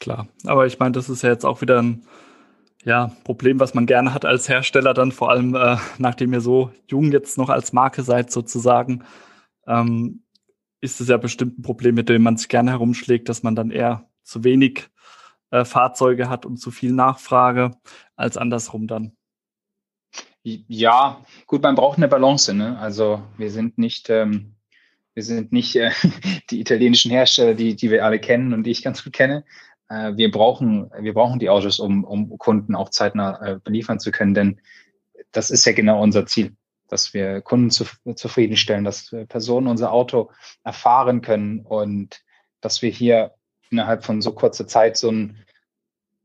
Klar, 0.00 0.28
aber 0.44 0.66
ich 0.66 0.78
meine, 0.78 0.92
das 0.92 1.08
ist 1.08 1.22
ja 1.22 1.30
jetzt 1.30 1.44
auch 1.44 1.60
wieder 1.60 1.80
ein 1.80 2.06
ja, 2.84 3.12
Problem, 3.24 3.60
was 3.60 3.74
man 3.74 3.86
gerne 3.86 4.12
hat 4.12 4.24
als 4.24 4.48
Hersteller, 4.48 4.92
dann 4.92 5.12
vor 5.12 5.30
allem, 5.30 5.54
äh, 5.54 5.76
nachdem 5.98 6.32
ihr 6.32 6.40
so 6.40 6.70
jung 6.86 7.12
jetzt 7.12 7.38
noch 7.38 7.48
als 7.48 7.72
Marke 7.72 8.02
seid, 8.02 8.30
sozusagen, 8.30 9.04
ähm, 9.66 10.23
ist 10.84 11.00
es 11.00 11.08
ja 11.08 11.16
bestimmt 11.16 11.58
ein 11.58 11.62
Problem, 11.62 11.94
mit 11.94 12.10
dem 12.10 12.22
man 12.22 12.36
sich 12.36 12.48
gerne 12.48 12.70
herumschlägt, 12.70 13.30
dass 13.30 13.42
man 13.42 13.56
dann 13.56 13.70
eher 13.70 14.06
zu 14.22 14.44
wenig 14.44 14.90
äh, 15.50 15.64
Fahrzeuge 15.64 16.28
hat 16.28 16.44
und 16.44 16.58
zu 16.58 16.70
viel 16.70 16.92
Nachfrage 16.92 17.72
als 18.16 18.36
andersrum 18.36 18.86
dann. 18.86 19.16
Ja, 20.42 21.24
gut, 21.46 21.62
man 21.62 21.74
braucht 21.74 21.96
eine 21.96 22.06
Balance. 22.06 22.52
Ne? 22.52 22.78
Also 22.78 23.22
wir 23.38 23.50
sind 23.50 23.78
nicht, 23.78 24.10
ähm, 24.10 24.56
wir 25.14 25.22
sind 25.22 25.52
nicht 25.52 25.74
äh, 25.76 25.90
die 26.50 26.60
italienischen 26.60 27.10
Hersteller, 27.10 27.54
die, 27.54 27.76
die 27.76 27.90
wir 27.90 28.04
alle 28.04 28.18
kennen 28.18 28.52
und 28.52 28.64
die 28.64 28.70
ich 28.70 28.84
ganz 28.84 29.02
gut 29.02 29.14
kenne. 29.14 29.44
Äh, 29.88 30.16
wir 30.16 30.30
brauchen, 30.30 30.90
wir 31.00 31.14
brauchen 31.14 31.38
die 31.38 31.48
Autos, 31.48 31.80
um, 31.80 32.04
um 32.04 32.36
Kunden 32.36 32.74
auch 32.74 32.90
zeitnah 32.90 33.40
äh, 33.40 33.58
beliefern 33.58 34.00
zu 34.00 34.10
können, 34.10 34.34
denn 34.34 34.60
das 35.32 35.50
ist 35.50 35.64
ja 35.64 35.72
genau 35.72 36.02
unser 36.02 36.26
Ziel, 36.26 36.54
dass 36.88 37.14
wir 37.14 37.40
Kunden 37.40 37.70
zu, 37.70 37.84
zufriedenstellen, 38.14 38.84
dass 38.84 39.14
Personen 39.28 39.66
unser 39.66 39.92
Auto 39.92 40.30
erfahren 40.62 41.22
können 41.22 41.60
und 41.60 42.22
dass 42.60 42.82
wir 42.82 42.90
hier 42.90 43.34
innerhalb 43.70 44.04
von 44.04 44.22
so 44.22 44.32
kurzer 44.32 44.66
Zeit 44.66 44.96
so 44.96 45.10
ein 45.10 45.44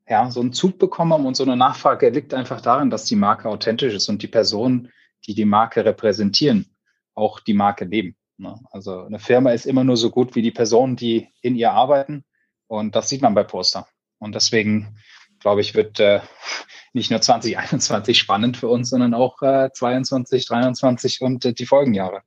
ja, 0.10 0.32
so 0.32 0.42
einen 0.42 0.54
Zug 0.54 0.80
bekommen 0.80 1.26
und 1.26 1.38
so 1.38 1.44
eine 1.44 1.56
Nachfrage 1.56 2.10
liegt 2.10 2.34
einfach 2.34 2.62
darin, 2.62 2.90
dass 2.90 3.06
die 3.06 3.16
Marke 3.16 3.48
authentisch 3.48 3.94
ist 3.94 4.10
und 4.10 4.24
die 4.24 4.28
Personen, 4.28 4.92
die 5.26 5.36
die 5.36 5.46
Marke 5.46 5.86
repräsentieren, 5.86 6.76
auch 7.14 7.40
die 7.40 7.54
Marke 7.54 7.86
leben. 7.86 8.16
Ne? 8.38 8.60
Also 8.72 9.04
eine 9.04 9.20
Firma 9.20 9.52
ist 9.52 9.68
immer 9.68 9.84
nur 9.84 9.98
so 9.98 10.10
gut 10.10 10.36
wie 10.36 10.42
die 10.42 10.52
Personen, 10.52 10.96
die 10.96 11.30
in 11.42 11.56
ihr 11.56 11.72
arbeiten 11.72 12.26
und 12.68 12.96
das 12.96 13.10
sieht 13.10 13.22
man 13.22 13.36
bei 13.36 13.44
Poster. 13.44 13.88
Und 14.18 14.34
deswegen, 14.34 14.98
glaube 15.40 15.62
ich, 15.62 15.76
wird 15.76 16.00
äh, 16.00 16.22
nicht 16.94 17.12
nur 17.12 17.22
2021 17.22 18.18
spannend 18.18 18.58
für 18.58 18.68
uns, 18.68 18.90
sondern 18.90 19.14
auch 19.14 19.42
äh, 19.42 19.70
22, 19.72 20.46
23 20.46 21.22
und 21.22 21.46
äh, 21.46 21.54
die 21.54 21.66
Folgenjahre. 21.66 22.22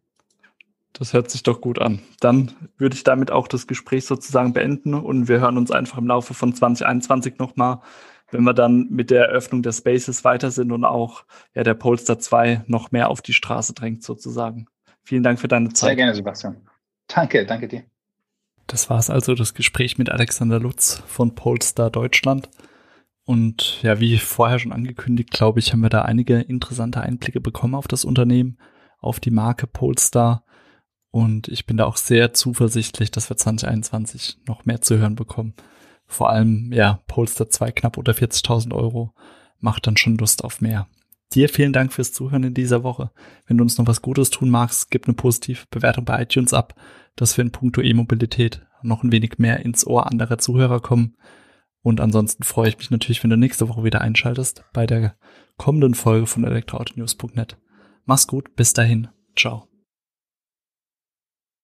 Das 0.93 1.15
hört 1.15 1.31
sich 1.31 1.43
doch 1.43 1.61
gut 1.61 1.81
an. 1.81 2.01
Dann 2.21 2.53
würde 2.77 2.95
ich 2.95 3.03
damit 3.03 3.31
auch 3.31 3.49
das 3.49 3.67
Gespräch 3.67 4.05
sozusagen 4.05 4.53
beenden 4.53 4.95
und 4.95 5.27
wir 5.27 5.41
hören 5.41 5.57
uns 5.57 5.71
einfach 5.71 5.99
im 5.99 6.07
Laufe 6.07 6.35
von 6.35 6.55
2021 6.55 7.39
nochmal, 7.39 7.81
wenn 8.31 8.45
wir 8.45 8.55
dann 8.55 8.89
mit 8.91 9.11
der 9.11 9.27
Eröffnung 9.27 9.63
der 9.63 9.73
Spaces 9.73 10.25
weiter 10.25 10.51
sind 10.51 10.71
und 10.71 10.85
auch 10.85 11.25
ja, 11.55 11.63
der 11.63 11.75
Polestar 11.75 12.19
2 12.19 12.65
noch 12.67 12.93
mehr 12.93 13.09
auf 13.09 13.23
die 13.23 13.33
Straße 13.33 13.73
drängt 13.73 14.03
sozusagen. 14.03 14.67
Vielen 15.03 15.23
Dank 15.23 15.41
für 15.41 15.49
deine 15.49 15.71
Zeit. 15.71 15.89
Sehr 15.89 15.97
gerne, 15.97 16.15
Sebastian. 16.15 16.57
Danke, 17.09 17.47
danke 17.47 17.69
dir. 17.69 17.85
Das 18.67 18.89
war 18.89 18.99
es 18.99 19.11
also, 19.11 19.35
das 19.35 19.55
Gespräch 19.55 19.99
mit 19.99 20.11
Alexander 20.11 20.61
Lutz 20.61 21.03
von 21.07 21.35
Polestar 21.35 21.91
Deutschland. 21.91 22.49
Und 23.25 23.83
ja, 23.83 24.01
wie 24.01 24.19
vorher 24.19 24.59
schon 24.59 24.73
angekündigt, 24.73 25.31
glaube 25.31 25.61
ich, 25.61 25.73
haben 25.73 25.81
wir 25.81 25.91
da 25.91 26.03
einige 26.03 26.41
interessante 26.41 27.01
Einblicke 27.01 27.41
bekommen 27.41 27.75
auf 27.75 27.87
das 27.87 28.05
Unternehmen, 28.05 28.59
auf 28.99 29.21
die 29.21 29.31
Marke 29.31 29.67
Polestar 29.67 30.45
und 31.13 31.49
ich 31.49 31.67
bin 31.67 31.77
da 31.77 31.85
auch 31.85 31.99
sehr 31.99 32.33
zuversichtlich, 32.33 33.11
dass 33.11 33.29
wir 33.29 33.37
2021 33.37 34.39
noch 34.49 34.65
mehr 34.65 34.81
zu 34.81 34.97
hören 34.97 35.15
bekommen. 35.15 35.53
Vor 36.07 36.31
allem, 36.31 36.73
ja, 36.73 37.01
Polestar 37.07 37.51
2 37.51 37.71
knapp 37.71 37.99
unter 37.99 38.13
40.000 38.13 38.75
Euro 38.75 39.15
macht 39.61 39.87
dann 39.87 39.99
schon 39.99 40.17
Lust 40.17 40.43
auf 40.43 40.63
mehr. 40.63 40.89
Dir 41.35 41.51
vielen 41.51 41.75
Dank 41.75 41.93
fürs 41.93 42.13
Zuhören 42.13 42.45
in 42.45 42.55
dieser 42.55 42.83
Woche. 42.83 43.11
Wenn 43.47 43.59
du 43.59 43.63
uns 43.63 43.77
noch 43.77 43.87
was 43.87 44.01
Gutes 44.01 44.31
tun 44.31 44.49
magst, 44.49 44.91
gib 44.91 45.07
eine 45.07 45.15
positive 45.15 45.67
Bewertung 45.71 46.07
bei 46.07 46.23
iTunes 46.23 46.55
ab, 46.55 46.75
dass 47.15 47.37
wir 47.37 47.45
in 47.45 47.53
puncto 47.53 47.83
E-Mobilität 47.83 48.63
noch 48.83 49.03
ein 49.03 49.13
wenig 49.13 49.39
mehr 49.39 49.61
ins 49.61 49.87
Ohr 49.87 50.07
anderer 50.07 50.39
Zuhörer 50.39 50.81
kommen. 50.81 51.17
Und 51.83 52.01
ansonsten 52.01 52.45
freue 52.45 52.69
ich 52.69 52.79
mich 52.79 52.91
natürlich, 52.91 53.23
wenn 53.23 53.31
du 53.31 53.37
nächste 53.37 53.69
Woche 53.69 53.85
wieder 53.85 54.01
einschaltest 54.01 54.65
bei 54.73 54.87
der 54.87 55.17
kommenden 55.57 55.95
Folge 55.95 56.27
von 56.27 56.45
elektroautonews.net. 56.45 57.57
Mach's 58.05 58.27
gut, 58.27 58.55
bis 58.57 58.73
dahin, 58.73 59.09
ciao. 59.37 59.72